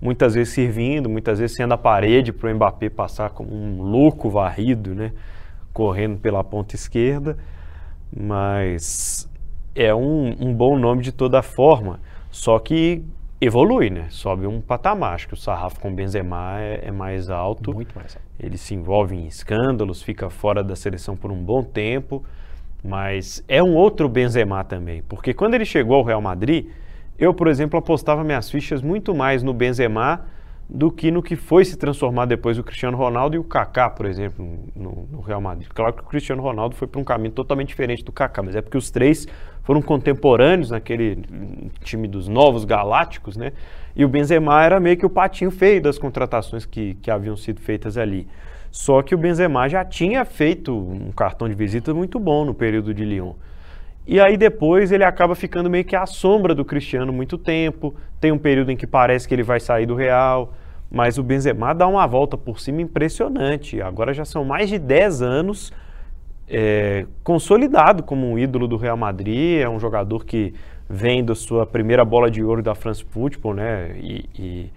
muitas 0.00 0.34
vezes 0.34 0.54
servindo, 0.54 1.08
muitas 1.08 1.38
vezes 1.38 1.56
sendo 1.56 1.74
a 1.74 1.78
parede 1.78 2.32
para 2.32 2.50
o 2.50 2.54
Mbappé 2.54 2.90
passar 2.90 3.30
como 3.30 3.52
um 3.52 3.82
louco 3.82 4.30
varrido, 4.30 4.94
né? 4.94 5.12
Correndo 5.72 6.18
pela 6.18 6.44
ponta 6.44 6.74
esquerda 6.74 7.36
mas 8.14 9.28
é 9.74 9.94
um, 9.94 10.34
um 10.40 10.54
bom 10.54 10.78
nome 10.78 11.02
de 11.02 11.12
toda 11.12 11.42
forma. 11.42 12.00
Só 12.30 12.58
que 12.58 13.04
evolui, 13.40 13.90
né? 13.90 14.06
Sobe 14.10 14.46
um 14.46 14.60
patamar. 14.60 15.14
Acho 15.14 15.28
que 15.28 15.34
o 15.34 15.36
sarrafo 15.36 15.80
com 15.80 15.94
Benzema 15.94 16.60
é, 16.60 16.86
é, 16.86 16.90
mais 16.90 17.30
alto. 17.30 17.72
Muito 17.74 17.94
mais 17.94 18.14
alto. 18.16 18.26
Ele 18.38 18.56
se 18.58 18.74
envolve 18.74 19.14
em 19.16 19.26
escândalos, 19.26 20.02
fica 20.02 20.28
fora 20.30 20.62
da 20.62 20.76
seleção 20.76 21.16
por 21.16 21.30
um 21.30 21.42
bom 21.42 21.62
tempo, 21.62 22.24
Mas 22.84 23.42
é 23.48 23.62
um 23.62 23.74
outro 23.74 24.08
Benzema 24.08 24.62
também, 24.62 25.02
porque 25.08 25.34
quando 25.34 25.54
ele 25.54 25.64
chegou 25.64 25.96
ao 25.96 26.04
Real 26.04 26.20
Madrid, 26.20 26.66
eu, 27.18 27.34
por 27.34 27.48
exemplo, 27.48 27.78
apostava 27.78 28.22
minhas 28.22 28.50
fichas 28.50 28.82
muito 28.82 29.14
mais 29.14 29.42
no 29.42 29.52
Benzema 29.52 30.26
do 30.68 30.90
que 30.90 31.10
no 31.10 31.22
que 31.22 31.36
foi 31.36 31.64
se 31.64 31.76
transformar 31.76 32.24
depois 32.24 32.58
o 32.58 32.64
Cristiano 32.64 32.96
Ronaldo 32.96 33.36
e 33.36 33.38
o 33.38 33.44
Kaká, 33.44 33.88
por 33.88 34.04
exemplo, 34.04 34.44
no, 34.74 35.08
no 35.10 35.20
Real 35.20 35.40
Madrid. 35.40 35.68
Claro 35.72 35.92
que 35.92 36.02
o 36.02 36.04
Cristiano 36.04 36.42
Ronaldo 36.42 36.74
foi 36.74 36.88
para 36.88 37.00
um 37.00 37.04
caminho 37.04 37.32
totalmente 37.32 37.68
diferente 37.68 38.04
do 38.04 38.10
Kaká, 38.10 38.42
mas 38.42 38.56
é 38.56 38.60
porque 38.60 38.76
os 38.76 38.90
três 38.90 39.28
foram 39.62 39.80
contemporâneos 39.80 40.70
naquele 40.70 41.22
time 41.84 42.08
dos 42.08 42.26
novos 42.26 42.64
galácticos, 42.64 43.36
né? 43.36 43.52
E 43.94 44.04
o 44.04 44.08
Benzema 44.08 44.62
era 44.62 44.80
meio 44.80 44.96
que 44.96 45.06
o 45.06 45.10
patinho 45.10 45.50
feio 45.50 45.80
das 45.80 45.98
contratações 45.98 46.66
que, 46.66 46.94
que 46.94 47.10
haviam 47.10 47.36
sido 47.36 47.60
feitas 47.60 47.96
ali. 47.96 48.26
Só 48.70 49.02
que 49.02 49.14
o 49.14 49.18
Benzema 49.18 49.68
já 49.68 49.84
tinha 49.84 50.24
feito 50.24 50.76
um 50.76 51.10
cartão 51.12 51.48
de 51.48 51.54
visita 51.54 51.94
muito 51.94 52.18
bom 52.18 52.44
no 52.44 52.52
período 52.52 52.92
de 52.92 53.04
Lyon. 53.04 53.32
E 54.06 54.20
aí 54.20 54.36
depois 54.36 54.92
ele 54.92 55.04
acaba 55.04 55.34
ficando 55.34 55.68
meio 55.68 55.84
que 55.84 55.96
à 55.96 56.06
sombra 56.06 56.54
do 56.54 56.64
Cristiano 56.64 57.12
muito 57.12 57.36
tempo. 57.36 57.94
Tem 58.20 58.30
um 58.30 58.38
período 58.38 58.70
em 58.70 58.76
que 58.76 58.86
parece 58.86 59.26
que 59.26 59.34
ele 59.34 59.42
vai 59.42 59.58
sair 59.58 59.84
do 59.84 59.96
Real, 59.96 60.52
mas 60.90 61.18
o 61.18 61.22
Benzema 61.24 61.74
dá 61.74 61.88
uma 61.88 62.06
volta 62.06 62.36
por 62.36 62.60
cima 62.60 62.80
impressionante. 62.82 63.82
Agora 63.82 64.14
já 64.14 64.24
são 64.24 64.44
mais 64.44 64.68
de 64.68 64.78
10 64.78 65.22
anos 65.22 65.72
é, 66.48 67.06
consolidado 67.24 68.04
como 68.04 68.30
um 68.30 68.38
ídolo 68.38 68.68
do 68.68 68.76
Real 68.76 68.96
Madrid. 68.96 69.60
É 69.60 69.68
um 69.68 69.80
jogador 69.80 70.24
que 70.24 70.54
vem 70.88 71.24
da 71.24 71.34
sua 71.34 71.66
primeira 71.66 72.04
bola 72.04 72.30
de 72.30 72.44
ouro 72.44 72.62
da 72.62 72.76
France 72.76 73.04
Football, 73.04 73.54
né? 73.54 73.96
E, 73.98 74.24
e 74.38 74.70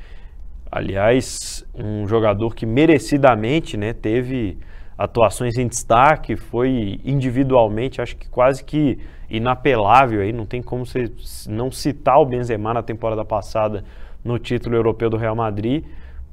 aliás, 0.71 1.63
um 1.75 2.07
jogador 2.07 2.55
que 2.55 2.65
merecidamente, 2.65 3.77
né, 3.77 3.93
teve 3.93 4.57
atuações 4.97 5.57
em 5.57 5.67
destaque, 5.67 6.35
foi 6.35 6.99
individualmente, 7.05 8.01
acho 8.01 8.17
que 8.17 8.29
quase 8.29 8.63
que 8.63 8.99
inapelável 9.29 10.21
aí, 10.21 10.33
não 10.33 10.45
tem 10.45 10.61
como 10.61 10.85
você 10.85 11.11
não 11.47 11.71
citar 11.71 12.19
o 12.19 12.25
Benzema 12.25 12.73
na 12.73 12.81
temporada 12.81 13.23
passada 13.23 13.83
no 14.23 14.37
título 14.39 14.75
europeu 14.75 15.09
do 15.09 15.17
Real 15.17 15.35
Madrid, 15.35 15.83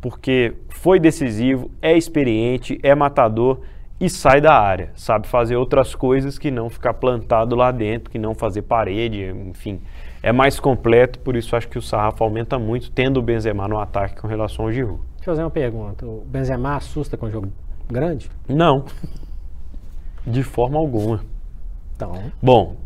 porque 0.00 0.54
foi 0.68 0.98
decisivo, 0.98 1.70
é 1.80 1.96
experiente, 1.96 2.78
é 2.82 2.94
matador 2.94 3.60
e 3.98 4.10
sai 4.10 4.40
da 4.40 4.54
área, 4.54 4.90
sabe 4.94 5.26
fazer 5.26 5.56
outras 5.56 5.94
coisas 5.94 6.38
que 6.38 6.50
não 6.50 6.68
ficar 6.68 6.94
plantado 6.94 7.56
lá 7.56 7.70
dentro, 7.70 8.10
que 8.10 8.18
não 8.18 8.34
fazer 8.34 8.62
parede, 8.62 9.24
enfim, 9.48 9.80
é 10.22 10.32
mais 10.32 10.60
completo, 10.60 11.18
por 11.20 11.36
isso 11.36 11.56
acho 11.56 11.68
que 11.68 11.78
o 11.78 11.82
sarrafo 11.82 12.22
aumenta 12.22 12.58
muito 12.58 12.90
tendo 12.90 13.18
o 13.18 13.22
Benzema 13.22 13.66
no 13.66 13.78
ataque 13.78 14.20
com 14.20 14.26
relação 14.26 14.66
ao 14.66 14.72
Giroud. 14.72 15.00
Deixa 15.16 15.30
eu 15.30 15.34
fazer 15.34 15.42
uma 15.42 15.50
pergunta, 15.50 16.04
o 16.04 16.24
Benzema 16.26 16.76
assusta 16.76 17.16
com 17.16 17.26
o 17.26 17.30
jogo 17.30 17.48
grande? 17.88 18.30
Não, 18.48 18.84
de 20.26 20.42
forma 20.42 20.78
alguma. 20.78 21.20
Então, 21.94 22.12
Bom, 22.42 22.76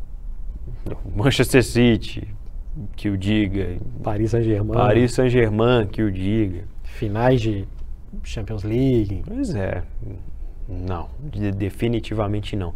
Manchester 1.14 1.62
City, 1.64 2.26
que 2.96 3.08
o 3.08 3.16
diga. 3.16 3.76
Paris 4.02 4.30
Saint-Germain, 4.30 4.72
Paris 4.72 5.12
Saint-Germain, 5.12 5.86
que 5.86 6.02
o 6.02 6.10
diga. 6.10 6.64
finais 6.84 7.40
de 7.40 7.66
Champions 8.24 8.62
League, 8.64 9.22
Pois 9.26 9.54
é, 9.54 9.82
não, 10.68 11.08
de- 11.32 11.52
definitivamente 11.52 12.56
não. 12.56 12.74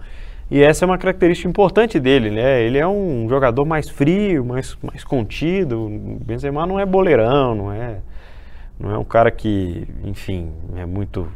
E 0.51 0.63
essa 0.63 0.85
é 0.85 0.87
uma 0.87 0.99
característica 0.99 1.49
importante 1.49 1.99
dele, 1.99 2.31
né? 2.31 2.63
Ele 2.63 2.77
é 2.79 2.87
um 2.87 3.27
jogador 3.29 3.65
mais 3.65 3.89
frio, 3.89 4.45
mais, 4.45 4.77
mais 4.83 5.03
contido. 5.03 5.87
O 5.87 6.19
Benzema 6.25 6.67
não 6.67 6.79
é 6.79 6.85
boleirão, 6.85 7.55
não 7.55 7.73
é, 7.73 8.01
não 8.79 8.91
é 8.91 8.99
um 8.99 9.05
cara 9.05 9.31
que, 9.31 9.89
enfim, 10.05 10.53
é 10.77 10.85
muito 10.85 11.27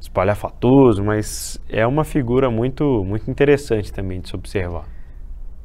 espalhafatoso, 0.00 1.02
mas 1.02 1.60
é 1.68 1.84
uma 1.86 2.04
figura 2.04 2.48
muito, 2.50 3.04
muito 3.04 3.28
interessante 3.30 3.92
também 3.92 4.20
de 4.20 4.28
se 4.28 4.36
observar. 4.36 4.84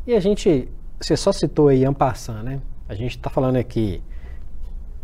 E 0.05 0.13
a 0.13 0.19
gente, 0.19 0.67
você 0.99 1.15
só 1.15 1.31
citou 1.31 1.69
aí 1.69 1.85
Ampassan, 1.85 2.43
né? 2.43 2.61
A 2.89 2.93
gente 2.93 3.17
tá 3.17 3.29
falando 3.29 3.55
aqui 3.55 4.01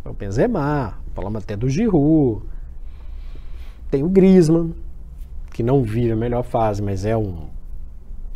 o 0.04 0.12
Benzema, 0.12 0.98
falamos 1.14 1.42
até 1.42 1.56
do 1.56 1.70
Giroud, 1.70 2.42
tem 3.90 4.02
o 4.02 4.08
Griezmann, 4.10 4.74
que 5.52 5.62
não 5.62 5.82
vive 5.82 6.12
a 6.12 6.16
melhor 6.16 6.42
fase, 6.42 6.82
mas 6.82 7.06
é 7.06 7.16
um, 7.16 7.48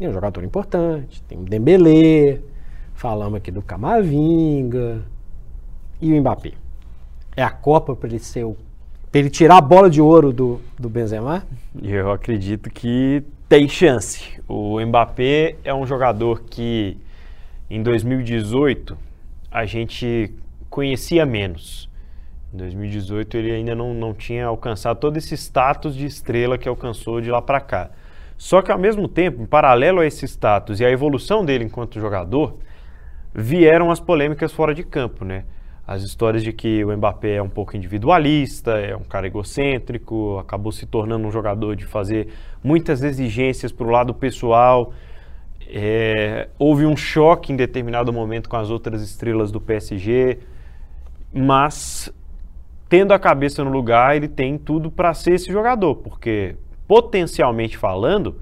é 0.01 0.09
um 0.09 0.13
jogador 0.13 0.43
importante, 0.43 1.23
tem 1.25 1.39
o 1.39 1.45
Dembélé, 1.45 2.41
falamos 2.95 3.37
aqui 3.37 3.51
do 3.51 3.61
Camavinga 3.61 5.03
e 6.01 6.13
o 6.13 6.21
Mbappé. 6.21 6.53
É 7.37 7.43
a 7.43 7.51
Copa 7.51 7.95
para 7.95 8.09
ele 8.09 8.19
ser 8.19 8.45
o 8.45 8.57
ele 9.13 9.31
tirar 9.31 9.59
a 9.59 9.61
bola 9.61 9.89
de 9.89 10.01
ouro 10.01 10.33
do, 10.33 10.61
do 10.77 10.89
Benzema? 10.89 11.45
Eu 11.81 12.11
acredito 12.11 12.69
que 12.69 13.23
tem 13.49 13.69
chance. 13.69 14.41
O 14.49 14.81
Mbappé 14.81 15.57
é 15.65 15.75
um 15.75 15.87
jogador 15.87 16.43
que 16.43 16.97
em 17.71 17.83
2018 17.83 18.97
a 19.51 19.65
gente 19.65 20.33
conhecia 20.71 21.25
menos. 21.25 21.89
Em 22.53 22.57
2018 22.57 23.37
ele 23.37 23.53
ainda 23.53 23.75
não, 23.75 23.93
não 23.93 24.15
tinha 24.15 24.47
alcançado 24.47 24.99
todo 24.99 25.17
esse 25.17 25.35
status 25.35 25.95
de 25.95 26.07
estrela 26.07 26.57
que 26.57 26.69
alcançou 26.69 27.21
de 27.21 27.31
lá 27.31 27.43
para 27.43 27.61
cá. 27.61 27.91
Só 28.37 28.63
que 28.63 28.73
ao 28.73 28.79
mesmo 28.79 29.09
tempo, 29.09 29.43
em 29.43 29.47
paralelo 29.47 30.01
a 30.01 30.07
esse 30.07 30.25
status 30.27 30.81
e 30.81 30.85
a 30.85 30.91
evolução 30.91 31.45
dele 31.45 31.65
enquanto 31.65 32.01
jogador, 32.01 32.59
vieram 33.33 33.91
as 33.91 34.01
polêmicas 34.01 34.53
fora 34.53 34.75
de 34.75 34.83
campo, 34.83 35.25
né? 35.25 35.45
As 35.87 36.03
histórias 36.03 36.43
de 36.43 36.53
que 36.53 36.83
o 36.83 36.97
Mbappé 36.97 37.35
é 37.35 37.43
um 37.43 37.49
pouco 37.49 37.77
individualista, 37.77 38.73
é 38.79 38.97
um 38.97 39.05
cara 39.05 39.27
egocêntrico, 39.27 40.39
acabou 40.39 40.73
se 40.73 40.87
tornando 40.87 41.27
um 41.27 41.31
jogador 41.31 41.77
de 41.77 41.85
fazer 41.85 42.29
muitas 42.63 43.03
exigências 43.03 43.71
para 43.71 43.87
o 43.87 43.91
lado 43.91 44.15
pessoal. 44.15 44.95
É, 45.69 46.49
houve 46.59 46.87
um 46.87 46.97
choque 46.97 47.53
em 47.53 47.57
determinado 47.57 48.13
momento 48.13 48.49
com 48.49 48.57
as 48.57 48.71
outras 48.71 49.03
estrelas 49.03 49.53
do 49.53 49.61
PSG, 49.61 50.39
mas 51.33 52.11
tendo 52.89 53.13
a 53.13 53.19
cabeça 53.19 53.63
no 53.63 53.71
lugar, 53.71 54.17
ele 54.17 54.29
tem 54.29 54.57
tudo 54.57 54.91
para 54.91 55.13
ser 55.13 55.35
esse 55.35 55.53
jogador, 55.53 55.97
porque 55.97 56.57
potencialmente 56.89 57.77
falando, 57.77 58.41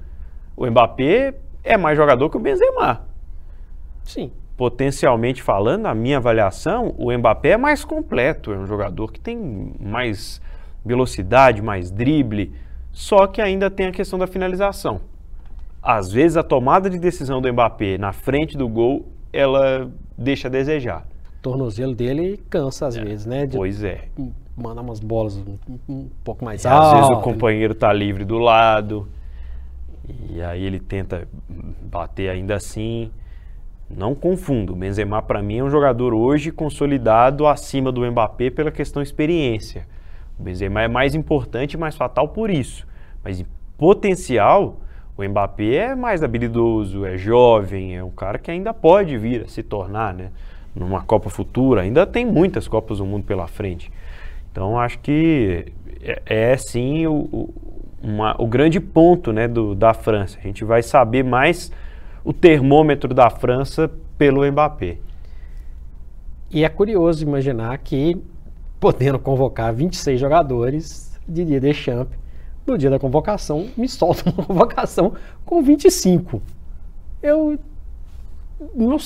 o 0.55 0.65
Mbappé 0.65 1.33
é 1.63 1.77
mais 1.77 1.97
jogador 1.97 2.29
que 2.29 2.37
o 2.37 2.39
Benzema 2.39 3.05
Sim. 4.03 4.31
Potencialmente 4.55 5.41
falando, 5.41 5.83
na 5.83 5.95
minha 5.95 6.17
avaliação, 6.17 6.93
o 6.97 7.11
Mbappé 7.11 7.49
é 7.51 7.57
mais 7.57 7.83
completo, 7.83 8.51
é 8.53 8.57
um 8.57 8.65
jogador 8.67 9.11
que 9.11 9.19
tem 9.19 9.73
mais 9.79 10.41
velocidade, 10.85 11.61
mais 11.61 11.89
drible, 11.91 12.51
só 12.91 13.25
que 13.27 13.41
ainda 13.41 13.69
tem 13.69 13.87
a 13.87 13.91
questão 13.91 14.19
da 14.19 14.27
finalização. 14.27 15.01
Às 15.81 16.11
vezes 16.11 16.37
a 16.37 16.43
tomada 16.43 16.89
de 16.89 16.97
decisão 16.99 17.41
do 17.41 17.51
Mbappé 17.51 17.97
na 17.97 18.13
frente 18.13 18.55
do 18.57 18.69
gol, 18.69 19.05
ela 19.31 19.91
deixa 20.17 20.47
a 20.47 20.51
desejar. 20.51 21.05
O 21.39 21.41
tornozelo 21.41 21.93
dele 21.93 22.39
cansa 22.49 22.87
às 22.87 22.95
vezes, 22.95 23.25
né? 23.25 23.45
De 23.45 23.57
Pois 23.57 23.83
é. 23.83 24.05
mandar 24.55 24.81
umas 24.81 24.99
bolas 24.99 25.35
um, 25.35 25.57
um 25.89 26.09
pouco 26.23 26.45
mais 26.45 26.65
Às 26.65 26.71
altas. 26.71 26.99
vezes 26.99 27.17
o 27.17 27.21
companheiro 27.21 27.73
está 27.73 27.91
livre 27.91 28.23
do 28.23 28.37
lado, 28.37 29.09
e 30.29 30.41
aí 30.41 30.63
ele 30.63 30.79
tenta 30.79 31.27
bater 31.49 32.29
ainda 32.29 32.55
assim. 32.55 33.11
Não 33.89 34.15
confundo, 34.15 34.73
o 34.73 34.75
Benzema 34.75 35.21
para 35.21 35.41
mim 35.41 35.57
é 35.59 35.63
um 35.63 35.69
jogador 35.69 36.13
hoje 36.13 36.51
consolidado 36.51 37.45
acima 37.45 37.91
do 37.91 38.01
Mbappé 38.09 38.49
pela 38.49 38.71
questão 38.71 39.01
experiência. 39.03 39.85
O 40.39 40.43
Benzema 40.43 40.81
é 40.81 40.87
mais 40.87 41.13
importante 41.13 41.73
e 41.73 41.77
mais 41.77 41.95
fatal 41.95 42.27
por 42.29 42.49
isso. 42.49 42.87
Mas 43.23 43.39
em 43.39 43.45
potencial, 43.77 44.77
o 45.15 45.23
Mbappé 45.23 45.75
é 45.75 45.95
mais 45.95 46.23
habilidoso, 46.23 47.05
é 47.05 47.17
jovem, 47.17 47.95
é 47.95 48.03
um 48.03 48.09
cara 48.09 48.39
que 48.39 48.49
ainda 48.49 48.73
pode 48.73 49.15
vir 49.17 49.43
a 49.43 49.47
se 49.47 49.61
tornar, 49.61 50.13
né? 50.13 50.31
Numa 50.75 51.03
Copa 51.03 51.29
futura, 51.29 51.81
ainda 51.81 52.07
tem 52.07 52.25
muitas 52.25 52.67
Copas 52.67 52.97
do 52.97 53.05
Mundo 53.05 53.25
pela 53.25 53.45
frente. 53.47 53.91
Então 54.51 54.79
acho 54.79 54.97
que 54.99 55.65
é, 56.01 56.21
é 56.25 56.57
sim 56.57 57.05
o, 57.05 57.13
o, 57.31 57.53
uma- 58.01 58.35
o 58.41 58.47
grande 58.47 58.79
ponto 58.79 59.31
né, 59.31 59.47
do- 59.47 59.75
da 59.75 59.93
França. 59.93 60.39
A 60.39 60.41
gente 60.41 60.65
vai 60.65 60.81
saber 60.81 61.23
mais 61.23 61.71
o 62.23 62.31
termômetro 62.31 63.13
da 63.13 63.29
França 63.29 63.91
pelo 64.17 64.49
Mbappé. 64.49 64.97
E 66.49 66.63
é 66.63 66.69
curioso 66.69 67.23
imaginar 67.23 67.77
que, 67.79 68.15
podendo 68.79 69.19
convocar 69.19 69.73
26 69.73 70.19
jogadores, 70.19 71.19
Didier 71.27 71.59
Deschamps, 71.59 72.17
no 72.65 72.77
dia 72.77 72.89
da 72.89 72.99
convocação, 72.99 73.67
me 73.75 73.89
solta 73.89 74.29
uma 74.29 74.45
convocação 74.45 75.13
com 75.45 75.61
25. 75.61 76.41
Eu, 77.21 77.57
não 78.75 78.97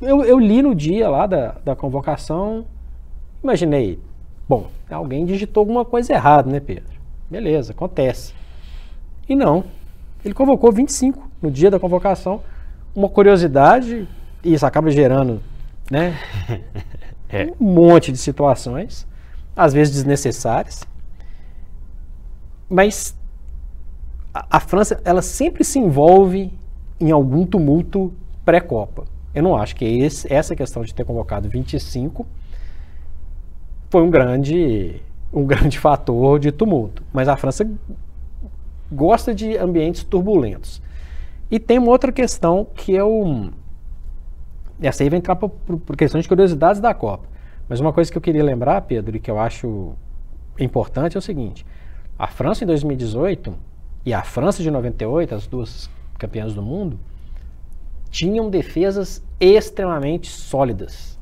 eu, 0.00 0.24
eu 0.24 0.38
li 0.38 0.62
no 0.62 0.74
dia 0.74 1.08
lá 1.08 1.26
da, 1.26 1.58
da 1.64 1.76
convocação, 1.76 2.64
imaginei, 3.42 4.00
bom, 4.48 4.68
alguém 4.90 5.24
digitou 5.24 5.60
alguma 5.60 5.84
coisa 5.84 6.14
errada, 6.14 6.50
né, 6.50 6.58
Pedro? 6.58 6.92
Beleza, 7.30 7.72
acontece. 7.72 8.34
E 9.28 9.34
não, 9.34 9.64
ele 10.24 10.34
convocou 10.34 10.72
25 10.72 11.31
no 11.42 11.50
dia 11.50 11.70
da 11.70 11.78
convocação. 11.78 12.40
Uma 12.94 13.08
curiosidade, 13.08 14.08
e 14.44 14.54
isso 14.54 14.64
acaba 14.64 14.90
gerando, 14.90 15.42
né, 15.90 16.16
É. 17.28 17.50
um 17.58 17.64
monte 17.72 18.12
de 18.12 18.18
situações, 18.18 19.06
às 19.56 19.72
vezes 19.72 19.94
desnecessárias. 19.94 20.84
Mas 22.68 23.16
a, 24.32 24.46
a 24.50 24.60
França, 24.60 25.00
ela 25.04 25.22
sempre 25.22 25.64
se 25.64 25.78
envolve 25.78 26.52
em 27.00 27.10
algum 27.10 27.44
tumulto 27.46 28.12
pré-Copa. 28.44 29.04
Eu 29.34 29.42
não 29.42 29.56
acho 29.56 29.74
que 29.74 29.84
esse, 29.84 30.30
essa 30.32 30.54
questão 30.54 30.84
de 30.84 30.94
ter 30.94 31.04
convocado 31.04 31.48
25 31.48 32.26
foi 33.90 34.02
um 34.02 34.10
grande, 34.10 35.00
um 35.32 35.44
grande 35.46 35.78
fator 35.78 36.38
de 36.38 36.52
tumulto. 36.52 37.02
Mas 37.12 37.28
a 37.28 37.36
França 37.36 37.68
gosta 38.90 39.34
de 39.34 39.56
ambientes 39.56 40.04
turbulentos. 40.04 40.82
E 41.52 41.60
tem 41.60 41.78
uma 41.78 41.90
outra 41.90 42.10
questão 42.10 42.64
que 42.64 42.98
o. 42.98 43.50
Essa 44.80 45.02
aí 45.02 45.10
vai 45.10 45.18
entrar 45.18 45.36
por, 45.36 45.50
por 45.50 45.94
questões 45.94 46.22
de 46.24 46.28
curiosidades 46.28 46.80
da 46.80 46.94
Copa. 46.94 47.28
Mas 47.68 47.78
uma 47.78 47.92
coisa 47.92 48.10
que 48.10 48.16
eu 48.16 48.22
queria 48.22 48.42
lembrar, 48.42 48.80
Pedro, 48.80 49.14
e 49.14 49.20
que 49.20 49.30
eu 49.30 49.38
acho 49.38 49.92
importante 50.58 51.14
é 51.14 51.18
o 51.18 51.22
seguinte: 51.22 51.66
a 52.18 52.26
França 52.26 52.64
em 52.64 52.66
2018 52.66 53.54
e 54.06 54.14
a 54.14 54.22
França 54.22 54.62
de 54.62 54.70
98, 54.70 55.34
as 55.34 55.46
duas 55.46 55.90
campeãs 56.18 56.54
do 56.54 56.62
mundo, 56.62 56.98
tinham 58.08 58.48
defesas 58.48 59.22
extremamente 59.38 60.30
sólidas. 60.30 61.18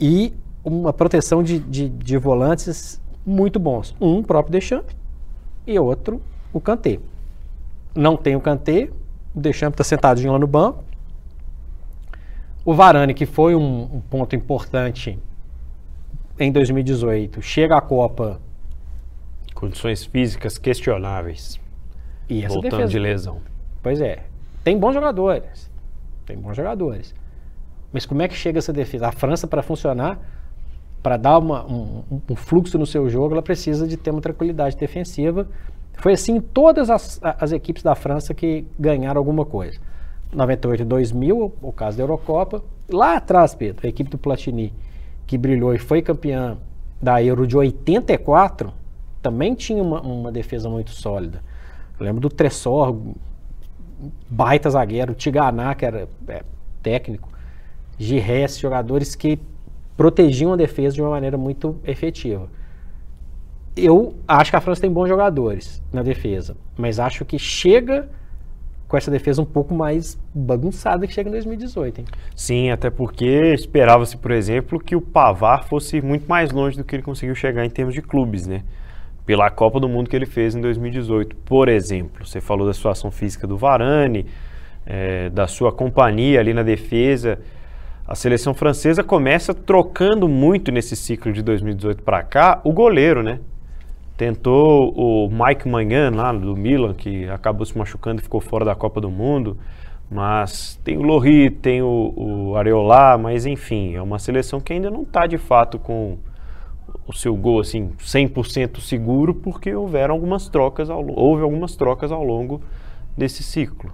E 0.00 0.34
uma 0.64 0.92
proteção 0.92 1.44
de, 1.44 1.60
de, 1.60 1.88
de 1.88 2.18
volantes 2.18 3.00
muito 3.24 3.60
bons. 3.60 3.94
Um, 4.00 4.20
próprio 4.20 4.50
Deschamps, 4.50 4.96
e 5.64 5.78
outro, 5.78 6.20
o 6.52 6.60
Kanté. 6.60 6.98
Não 7.96 8.16
tem 8.16 8.36
o 8.36 8.40
Kanté, 8.40 8.90
o 9.34 9.40
Deschamps 9.40 9.74
está 9.74 9.84
sentadinho 9.84 10.32
lá 10.32 10.38
no 10.38 10.46
banco. 10.46 10.84
O 12.64 12.74
Varane, 12.74 13.14
que 13.14 13.26
foi 13.26 13.54
um, 13.54 13.82
um 13.84 14.00
ponto 14.00 14.34
importante 14.36 15.18
em 16.38 16.52
2018, 16.52 17.40
chega 17.40 17.76
à 17.76 17.80
Copa. 17.80 18.40
Condições 19.54 20.04
físicas 20.04 20.58
questionáveis. 20.58 21.58
E 22.28 22.44
essa 22.44 22.54
voltando 22.54 22.72
defesa, 22.72 22.90
de 22.90 22.98
lesão. 22.98 23.40
Pois 23.82 24.00
é. 24.00 24.24
Tem 24.62 24.78
bons 24.78 24.92
jogadores. 24.92 25.70
Tem 26.26 26.36
bons 26.36 26.56
jogadores. 26.56 27.14
Mas 27.92 28.04
como 28.04 28.20
é 28.20 28.28
que 28.28 28.34
chega 28.34 28.58
essa 28.58 28.72
defesa? 28.72 29.08
A 29.08 29.12
França, 29.12 29.46
para 29.46 29.62
funcionar, 29.62 30.18
para 31.02 31.16
dar 31.16 31.38
uma, 31.38 31.64
um, 31.64 32.02
um, 32.28 32.34
fluxo 32.34 32.76
no 32.76 32.84
seu 32.84 33.08
jogo, 33.08 33.32
ela 33.32 33.42
precisa 33.42 33.86
de 33.86 33.96
ter 33.96 34.10
uma 34.10 34.20
tranquilidade 34.20 34.76
defensiva. 34.76 35.48
Foi 35.96 36.12
assim 36.12 36.36
em 36.36 36.40
todas 36.40 36.90
as, 36.90 37.20
as 37.22 37.52
equipes 37.52 37.82
da 37.82 37.94
França 37.94 38.34
que 38.34 38.66
ganharam 38.78 39.18
alguma 39.18 39.44
coisa. 39.44 39.78
98 40.32 40.82
e 40.82 40.84
2000, 40.84 41.54
o 41.62 41.72
caso 41.72 41.96
da 41.96 42.02
Eurocopa. 42.02 42.62
Lá 42.88 43.16
atrás, 43.16 43.54
Pedro, 43.54 43.86
a 43.86 43.88
equipe 43.88 44.10
do 44.10 44.18
Platini 44.18 44.72
que 45.26 45.36
brilhou 45.36 45.74
e 45.74 45.78
foi 45.78 46.02
campeã 46.02 46.56
da 47.02 47.22
Euro 47.22 47.46
de 47.46 47.56
84, 47.56 48.72
também 49.20 49.54
tinha 49.54 49.82
uma, 49.82 50.00
uma 50.00 50.30
defesa 50.32 50.68
muito 50.68 50.90
sólida. 50.90 51.42
Eu 51.98 52.06
lembro 52.06 52.20
do 52.20 52.28
Tressor, 52.28 52.96
baita 54.28 54.70
zagueiro, 54.70 55.14
Tiganá, 55.14 55.74
que 55.74 55.84
era 55.84 56.08
é, 56.28 56.42
técnico, 56.82 57.28
Giresse, 57.98 58.60
jogadores 58.60 59.14
que 59.14 59.38
protegiam 59.96 60.52
a 60.52 60.56
defesa 60.56 60.94
de 60.94 61.02
uma 61.02 61.10
maneira 61.10 61.38
muito 61.38 61.80
efetiva. 61.84 62.48
Eu 63.76 64.14
acho 64.26 64.50
que 64.50 64.56
a 64.56 64.60
França 64.60 64.80
tem 64.80 64.90
bons 64.90 65.06
jogadores 65.06 65.82
na 65.92 66.02
defesa, 66.02 66.56
mas 66.78 66.98
acho 66.98 67.26
que 67.26 67.38
chega 67.38 68.08
com 68.88 68.96
essa 68.96 69.10
defesa 69.10 69.42
um 69.42 69.44
pouco 69.44 69.74
mais 69.74 70.18
bagunçada 70.34 71.06
que 71.06 71.12
chega 71.12 71.28
em 71.28 71.32
2018. 71.32 72.00
Hein? 72.00 72.06
Sim, 72.34 72.70
até 72.70 72.88
porque 72.88 73.52
esperava-se, 73.52 74.16
por 74.16 74.30
exemplo, 74.30 74.78
que 74.78 74.94
o 74.94 75.00
Pavar 75.00 75.64
fosse 75.64 76.00
muito 76.00 76.26
mais 76.26 76.52
longe 76.52 76.76
do 76.76 76.84
que 76.84 76.96
ele 76.96 77.02
conseguiu 77.02 77.34
chegar 77.34 77.66
em 77.66 77.70
termos 77.70 77.94
de 77.94 78.00
clubes, 78.00 78.46
né? 78.46 78.62
Pela 79.24 79.50
Copa 79.50 79.80
do 79.80 79.88
Mundo 79.88 80.08
que 80.08 80.14
ele 80.14 80.26
fez 80.26 80.54
em 80.54 80.60
2018, 80.60 81.36
por 81.36 81.68
exemplo. 81.68 82.24
Você 82.24 82.40
falou 82.40 82.66
da 82.66 82.72
situação 82.72 83.10
física 83.10 83.46
do 83.46 83.58
Varane, 83.58 84.24
é, 84.86 85.28
da 85.30 85.48
sua 85.48 85.72
companhia 85.72 86.38
ali 86.38 86.54
na 86.54 86.62
defesa. 86.62 87.40
A 88.06 88.14
seleção 88.14 88.54
francesa 88.54 89.02
começa 89.02 89.52
trocando 89.52 90.28
muito 90.28 90.70
nesse 90.70 90.94
ciclo 90.94 91.32
de 91.32 91.42
2018 91.42 92.04
para 92.04 92.22
cá 92.22 92.60
o 92.62 92.72
goleiro, 92.72 93.20
né? 93.20 93.40
Tentou 94.16 94.92
o 94.96 95.30
Mike 95.30 95.68
Manhã 95.68 96.10
lá 96.10 96.32
do 96.32 96.56
Milan, 96.56 96.94
que 96.94 97.28
acabou 97.28 97.66
se 97.66 97.76
machucando 97.76 98.20
e 98.20 98.22
ficou 98.22 98.40
fora 98.40 98.64
da 98.64 98.74
Copa 98.74 99.00
do 99.00 99.10
Mundo. 99.10 99.58
Mas 100.10 100.80
tem 100.84 100.96
o 100.96 101.02
Lohri, 101.02 101.50
tem 101.50 101.82
o, 101.82 102.14
o 102.16 102.54
mas 103.20 103.44
enfim, 103.44 103.94
é 103.94 104.00
uma 104.00 104.18
seleção 104.18 104.60
que 104.60 104.72
ainda 104.72 104.90
não 104.90 105.02
está 105.02 105.26
de 105.26 105.36
fato 105.36 105.78
com 105.78 106.16
o 107.06 107.12
seu 107.12 107.34
gol 107.36 107.60
assim 107.60 107.90
100% 107.98 108.80
seguro, 108.80 109.34
porque 109.34 109.74
houveram 109.74 110.14
algumas 110.14 110.48
trocas 110.48 110.88
ao, 110.88 111.04
houve 111.08 111.42
algumas 111.42 111.76
trocas 111.76 112.12
ao 112.12 112.22
longo 112.22 112.62
desse 113.16 113.42
ciclo. 113.42 113.92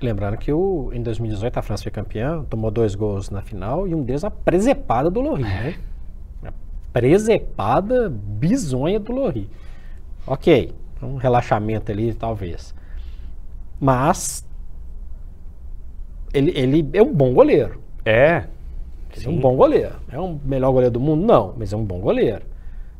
Lembrando 0.00 0.36
que 0.36 0.52
o, 0.52 0.90
em 0.92 1.02
2018 1.02 1.58
a 1.58 1.62
França 1.62 1.82
foi 1.82 1.92
campeã, 1.92 2.44
tomou 2.48 2.70
dois 2.70 2.94
gols 2.94 3.28
na 3.30 3.42
final 3.42 3.86
e 3.86 3.94
um 3.94 4.02
deles 4.02 4.22
a 4.22 4.30
presepada 4.30 5.10
do 5.10 5.20
Lohri, 5.20 5.42
né? 5.42 5.74
Presepada 6.92 8.08
bizonha 8.10 9.00
do 9.00 9.12
Lori. 9.12 9.48
Ok, 10.26 10.72
um 11.02 11.16
relaxamento 11.16 11.90
ali, 11.90 12.14
talvez. 12.14 12.74
Mas 13.80 14.44
ele, 16.32 16.52
ele 16.54 16.88
é 16.92 17.02
um 17.02 17.12
bom 17.12 17.32
goleiro. 17.32 17.80
É. 18.04 18.44
Ele 19.16 19.26
é 19.26 19.28
um 19.28 19.38
bom 19.38 19.56
goleiro. 19.56 19.94
É 20.10 20.18
o 20.18 20.38
melhor 20.44 20.72
goleiro 20.72 20.92
do 20.92 21.00
mundo? 21.00 21.26
Não, 21.26 21.54
mas 21.56 21.72
é 21.72 21.76
um 21.76 21.84
bom 21.84 22.00
goleiro. 22.00 22.42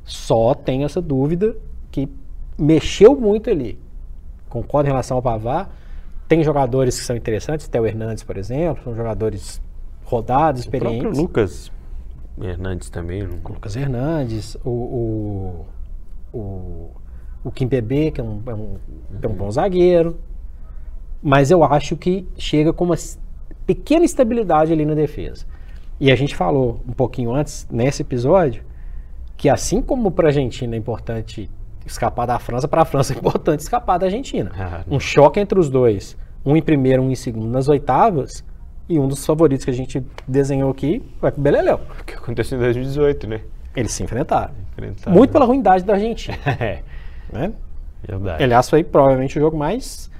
Só 0.05 0.55
tem 0.55 0.85
essa 0.85 1.01
dúvida 1.01 1.57
que 1.91 2.09
mexeu 2.59 3.15
muito 3.15 3.49
ali. 3.49 3.79
Concordo 4.49 4.89
em 4.89 4.93
relação 4.93 5.17
ao 5.17 5.23
Pavar. 5.23 5.71
Tem 6.29 6.43
jogadores 6.43 6.99
que 6.99 7.05
são 7.05 7.17
interessantes, 7.17 7.69
Theo 7.69 7.87
Hernandes, 7.87 8.23
por 8.23 8.37
exemplo, 8.37 8.83
são 8.85 8.95
jogadores 8.95 9.61
rodados, 10.05 10.63
experientes. 10.63 10.99
O 10.99 11.03
próprio 11.03 11.23
Lucas 11.23 11.73
Hernandes 12.40 12.90
também. 12.90 13.23
Não... 13.23 13.37
Lucas 13.37 13.77
Hernandes, 13.77 14.57
o, 14.64 14.71
o, 14.71 15.66
o, 16.33 16.90
o 17.45 17.51
Kim 17.51 17.66
Bebê, 17.66 18.11
que 18.11 18.21
é 18.21 18.25
um, 18.25 18.42
é, 18.47 18.55
um, 18.55 18.77
é 19.23 19.27
um 19.27 19.35
bom 19.35 19.51
zagueiro. 19.51 20.18
Mas 21.23 21.51
eu 21.51 21.62
acho 21.62 21.97
que 21.97 22.27
chega 22.37 22.73
com 22.73 22.85
uma 22.85 22.97
pequena 23.66 24.05
estabilidade 24.05 24.73
ali 24.73 24.85
na 24.85 24.95
defesa. 24.95 25.47
E 26.01 26.11
a 26.11 26.16
gente 26.16 26.35
falou 26.35 26.81
um 26.87 26.92
pouquinho 26.92 27.33
antes, 27.33 27.66
nesse 27.71 28.03
episódio, 28.03 28.64
que 29.37 29.49
assim 29.49 29.81
como 29.81 30.11
para 30.11 30.27
a 30.27 30.31
Argentina 30.31 30.75
é 30.75 30.79
importante 30.79 31.49
escapar 31.87 32.27
da 32.27 32.38
França, 32.38 32.66
para 32.66 32.83
a 32.83 32.85
França 32.85 33.12
é 33.12 33.16
importante 33.16 33.61
escapar 33.61 33.99
da 33.99 34.07
Argentina. 34.07 34.51
Ah, 34.55 34.85
um 34.88 34.99
choque 34.99 35.38
entre 35.38 35.59
os 35.59 35.68
dois, 35.71 36.16
um 36.45 36.57
em 36.57 36.62
primeiro, 36.62 37.03
um 37.03 37.11
em 37.11 37.14
segundo, 37.14 37.49
nas 37.49 37.68
oitavas, 37.68 38.45
e 38.88 38.99
um 38.99 39.07
dos 39.07 39.25
favoritos 39.25 39.64
que 39.64 39.71
a 39.71 39.75
gente 39.75 40.05
desenhou 40.27 40.71
aqui 40.71 41.03
vai 41.21 41.31
pro 41.31 41.40
Beleléu. 41.40 41.81
O 42.01 42.05
que 42.05 42.14
aconteceu 42.14 42.59
em 42.59 42.61
2018, 42.62 43.27
né? 43.27 43.40
Eles 43.75 43.92
se 43.92 44.03
enfrentaram. 44.03 44.55
enfrentaram. 44.73 45.16
Muito 45.16 45.33
pela 45.33 45.45
ruindade 45.45 45.85
da 45.85 45.95
Argentina. 45.95 46.37
é. 46.61 46.83
Né? 47.33 47.53
Verdade. 48.07 48.42
Aliás, 48.42 48.68
foi 48.68 48.85
provavelmente 48.85 49.38
o 49.38 49.40
jogo 49.40 49.57
mais 49.57 50.11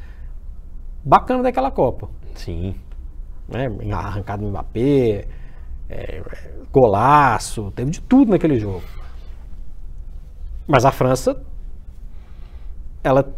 bacana 1.05 1.43
daquela 1.43 1.71
Copa. 1.71 2.09
Sim. 2.35 2.75
Né? 3.49 3.71
Arrancado 3.93 4.43
no 4.43 4.51
Mbappé, 4.51 5.27
é, 5.91 6.23
golaço, 6.73 7.71
teve 7.73 7.91
de 7.91 8.01
tudo 8.01 8.31
naquele 8.31 8.59
jogo. 8.59 8.83
Mas 10.67 10.85
a 10.85 10.93
França, 10.93 11.43
ela 13.05 13.29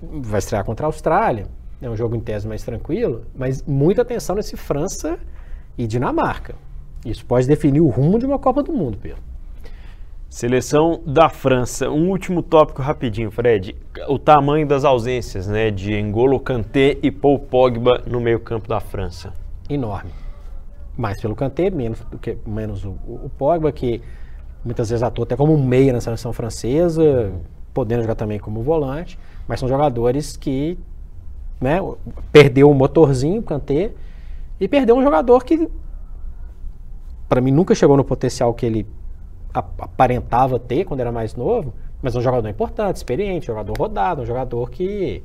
vai 0.00 0.38
estrear 0.38 0.64
contra 0.64 0.86
a 0.86 0.88
Austrália 0.88 1.48
é 1.80 1.88
um 1.88 1.96
jogo 1.96 2.16
em 2.16 2.20
tese 2.20 2.46
mais 2.46 2.62
tranquilo, 2.62 3.24
mas 3.34 3.62
muita 3.62 4.02
atenção 4.02 4.36
nesse 4.36 4.56
França 4.56 5.18
e 5.76 5.86
Dinamarca. 5.86 6.54
Isso 7.04 7.24
pode 7.24 7.46
definir 7.46 7.80
o 7.80 7.88
rumo 7.88 8.18
de 8.18 8.26
uma 8.26 8.38
Copa 8.38 8.62
do 8.62 8.72
Mundo, 8.72 8.98
Pedro. 9.00 9.22
Seleção 10.28 11.00
da 11.06 11.28
França. 11.28 11.88
Um 11.88 12.10
último 12.10 12.42
tópico 12.42 12.82
rapidinho, 12.82 13.30
Fred. 13.30 13.74
O 14.08 14.18
tamanho 14.18 14.66
das 14.66 14.84
ausências, 14.84 15.46
né, 15.46 15.70
de 15.70 16.02
N'Golo 16.02 16.38
Kanté 16.38 16.98
e 17.02 17.10
Paul 17.10 17.38
Pogba 17.38 18.02
no 18.06 18.20
meio-campo 18.20 18.68
da 18.68 18.80
França. 18.80 19.32
Enorme. 19.70 20.10
Mais 20.96 21.20
pelo 21.20 21.34
Kanté, 21.34 21.70
menos 21.70 22.00
do 22.10 22.18
que 22.18 22.36
menos 22.46 22.84
o, 22.84 22.90
o 23.06 23.30
Pogba, 23.38 23.72
que 23.72 24.02
muitas 24.64 24.90
vezes 24.90 25.02
atua 25.02 25.24
até 25.24 25.36
como 25.36 25.54
um 25.54 25.64
meia 25.64 25.92
na 25.92 26.00
seleção 26.00 26.32
francesa, 26.32 27.32
podendo 27.72 28.02
jogar 28.02 28.16
também 28.16 28.38
como 28.38 28.60
volante, 28.62 29.18
mas 29.46 29.60
são 29.60 29.68
jogadores 29.68 30.36
que 30.36 30.76
né? 31.60 31.78
Perdeu 32.32 32.70
o 32.70 32.74
motorzinho, 32.74 33.40
o 33.40 33.42
Kanté, 33.42 33.92
e 34.60 34.68
perdeu 34.68 34.96
um 34.96 35.02
jogador 35.02 35.44
que, 35.44 35.68
para 37.28 37.40
mim, 37.40 37.50
nunca 37.50 37.74
chegou 37.74 37.96
no 37.96 38.04
potencial 38.04 38.52
que 38.54 38.66
ele 38.66 38.86
aparentava 39.52 40.58
ter 40.58 40.84
quando 40.84 41.00
era 41.00 41.10
mais 41.10 41.34
novo, 41.34 41.72
mas 42.02 42.14
é 42.14 42.18
um 42.18 42.22
jogador 42.22 42.48
importante, 42.48 42.96
experiente, 42.96 43.46
jogador 43.46 43.76
rodado, 43.76 44.22
um 44.22 44.26
jogador 44.26 44.70
que, 44.70 45.22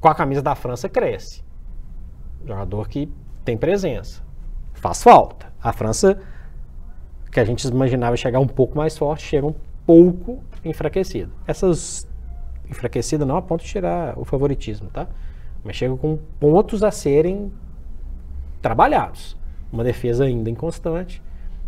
com 0.00 0.08
a 0.08 0.14
camisa 0.14 0.42
da 0.42 0.54
França, 0.54 0.88
cresce. 0.88 1.42
Um 2.44 2.48
jogador 2.48 2.88
que 2.88 3.10
tem 3.44 3.56
presença. 3.56 4.22
Faz 4.74 5.02
falta. 5.02 5.52
A 5.62 5.72
França, 5.72 6.20
que 7.32 7.40
a 7.40 7.44
gente 7.44 7.66
imaginava 7.66 8.16
chegar 8.16 8.40
um 8.40 8.46
pouco 8.46 8.76
mais 8.76 8.96
forte, 8.96 9.24
chega 9.24 9.46
um 9.46 9.54
pouco 9.86 10.42
enfraquecido. 10.64 11.32
Essas 11.46 12.06
enfraquecida 12.70 13.24
não 13.24 13.36
a 13.36 13.42
ponto 13.42 13.62
de 13.62 13.68
tirar 13.68 14.18
o 14.18 14.24
favoritismo, 14.24 14.90
tá? 14.90 15.06
Mas 15.64 15.76
chega 15.76 15.96
com 15.96 16.18
pontos 16.38 16.82
a 16.82 16.90
serem 16.90 17.52
trabalhados. 18.60 19.36
Uma 19.72 19.84
defesa 19.84 20.24
ainda 20.24 20.48
inconstante 20.48 21.22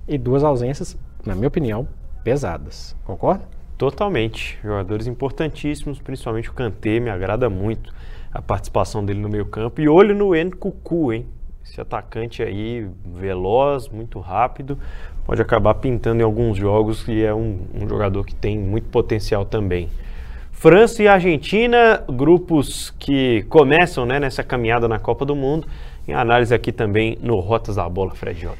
e 0.08 0.16
duas 0.16 0.42
ausências, 0.42 0.96
na 1.24 1.34
minha 1.34 1.48
opinião, 1.48 1.86
pesadas. 2.24 2.96
Concorda? 3.04 3.44
Totalmente. 3.76 4.58
Jogadores 4.62 5.06
importantíssimos, 5.06 6.00
principalmente 6.00 6.50
o 6.50 6.52
Kanté, 6.52 7.00
me 7.00 7.10
agrada 7.10 7.48
muito 7.48 7.92
a 8.32 8.40
participação 8.40 9.04
dele 9.04 9.20
no 9.20 9.28
meio 9.28 9.46
campo. 9.46 9.80
E 9.80 9.88
olho 9.88 10.14
no 10.14 10.34
Nkuku, 10.34 11.12
hein? 11.12 11.26
Esse 11.64 11.80
atacante 11.80 12.42
aí, 12.42 12.88
veloz, 13.04 13.88
muito 13.88 14.18
rápido, 14.18 14.78
pode 15.24 15.40
acabar 15.40 15.74
pintando 15.74 16.20
em 16.20 16.24
alguns 16.24 16.56
jogos 16.58 17.06
e 17.06 17.22
é 17.22 17.32
um, 17.32 17.60
um 17.74 17.88
jogador 17.88 18.24
que 18.24 18.34
tem 18.34 18.58
muito 18.58 18.88
potencial 18.88 19.44
também. 19.44 19.88
França 20.60 21.02
e 21.02 21.08
Argentina, 21.08 22.04
grupos 22.06 22.92
que 22.98 23.46
começam 23.48 24.04
né, 24.04 24.20
nessa 24.20 24.44
caminhada 24.44 24.86
na 24.86 24.98
Copa 24.98 25.24
do 25.24 25.34
Mundo. 25.34 25.66
Em 26.06 26.12
análise 26.12 26.54
aqui 26.54 26.70
também 26.70 27.16
no 27.22 27.40
Rotas 27.40 27.76
da 27.76 27.88
Bola, 27.88 28.10
Fred 28.10 28.42
Jota. 28.42 28.58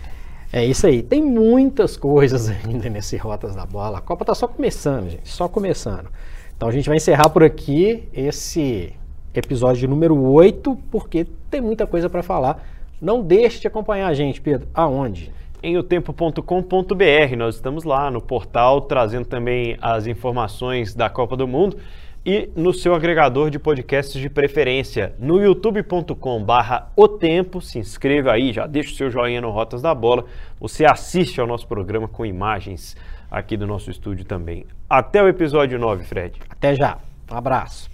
É 0.51 0.65
isso 0.65 0.87
aí. 0.87 1.03
Tem 1.03 1.23
muitas 1.23 1.99
coisas 1.99 2.49
ainda 2.65 2.89
nesse 2.89 3.19
Rotas 3.19 3.55
da 3.55 3.67
Bola. 3.67 3.99
A 3.99 4.01
Copa 4.01 4.23
está 4.23 4.35
só 4.35 4.49
começando, 4.49 5.11
gente. 5.11 5.29
Só 5.29 5.47
começando. 5.47 6.09
Então 6.57 6.71
a 6.71 6.73
gente 6.73 6.89
vai 6.89 6.97
encerrar 6.97 7.29
por 7.29 7.45
aqui 7.45 8.09
esse 8.15 8.95
episódio 9.35 9.87
número 9.87 10.19
8, 10.19 10.75
porque 10.91 11.27
tem 11.51 11.61
muita 11.61 11.87
coisa 11.87 12.09
para 12.09 12.23
falar. 12.23 12.67
Não 12.99 13.21
deixe 13.21 13.61
de 13.61 13.67
acompanhar 13.67 14.09
a 14.09 14.15
gente, 14.15 14.41
Pedro. 14.41 14.67
Aonde? 14.73 15.31
Em 15.63 15.77
otempo.com.br. 15.77 17.37
Nós 17.37 17.57
estamos 17.57 17.85
lá 17.85 18.11
no 18.11 18.21
portal 18.21 18.81
trazendo 18.81 19.27
também 19.27 19.77
as 19.81 20.07
informações 20.07 20.95
da 20.95 21.11
Copa 21.11 21.37
do 21.37 21.47
Mundo 21.47 21.77
e 22.25 22.51
no 22.55 22.73
seu 22.73 22.95
agregador 22.95 23.51
de 23.51 23.59
podcasts 23.59 24.21
de 24.21 24.29
preferência, 24.29 25.15
no 25.19 25.41
youtube.com/barra 25.43 26.91
o 26.97 27.09
tempo. 27.09 27.61
Se 27.61 27.79
inscreva 27.79 28.33
aí, 28.33 28.53
já 28.53 28.67
deixa 28.67 28.93
o 28.93 28.97
seu 28.97 29.11
joinha 29.11 29.41
no 29.41 29.51
Rotas 29.51 29.83
da 29.83 29.95
Bola. 29.95 30.25
Você 30.59 30.85
assiste 30.85 31.41
ao 31.41 31.47
nosso 31.47 31.67
programa 31.67 32.09
com 32.09 32.25
imagens 32.25 32.97
aqui 33.31 33.57
do 33.57 33.67
nosso 33.67 33.91
estúdio 33.91 34.25
também. 34.25 34.67
Até 34.89 35.23
o 35.23 35.29
episódio 35.29 35.79
9, 35.79 36.05
Fred. 36.05 36.41
Até 36.49 36.75
já. 36.75 36.99
Um 37.31 37.37
abraço. 37.37 37.91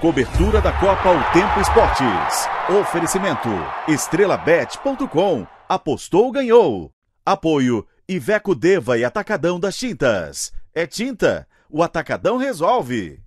Cobertura 0.00 0.62
da 0.62 0.72
Copa 0.72 1.10
O 1.10 1.32
Tempo 1.34 1.60
Esportes. 1.60 2.48
Oferecimento 2.80 3.50
estrelabet.com. 3.86 5.46
Apostou, 5.68 6.32
ganhou. 6.32 6.90
Apoio 7.24 7.86
Iveco 8.08 8.54
Deva 8.54 8.96
e 8.96 9.04
Atacadão 9.04 9.60
das 9.60 9.76
Tintas. 9.76 10.54
É 10.74 10.86
tinta, 10.86 11.46
o 11.68 11.82
Atacadão 11.82 12.38
resolve. 12.38 13.20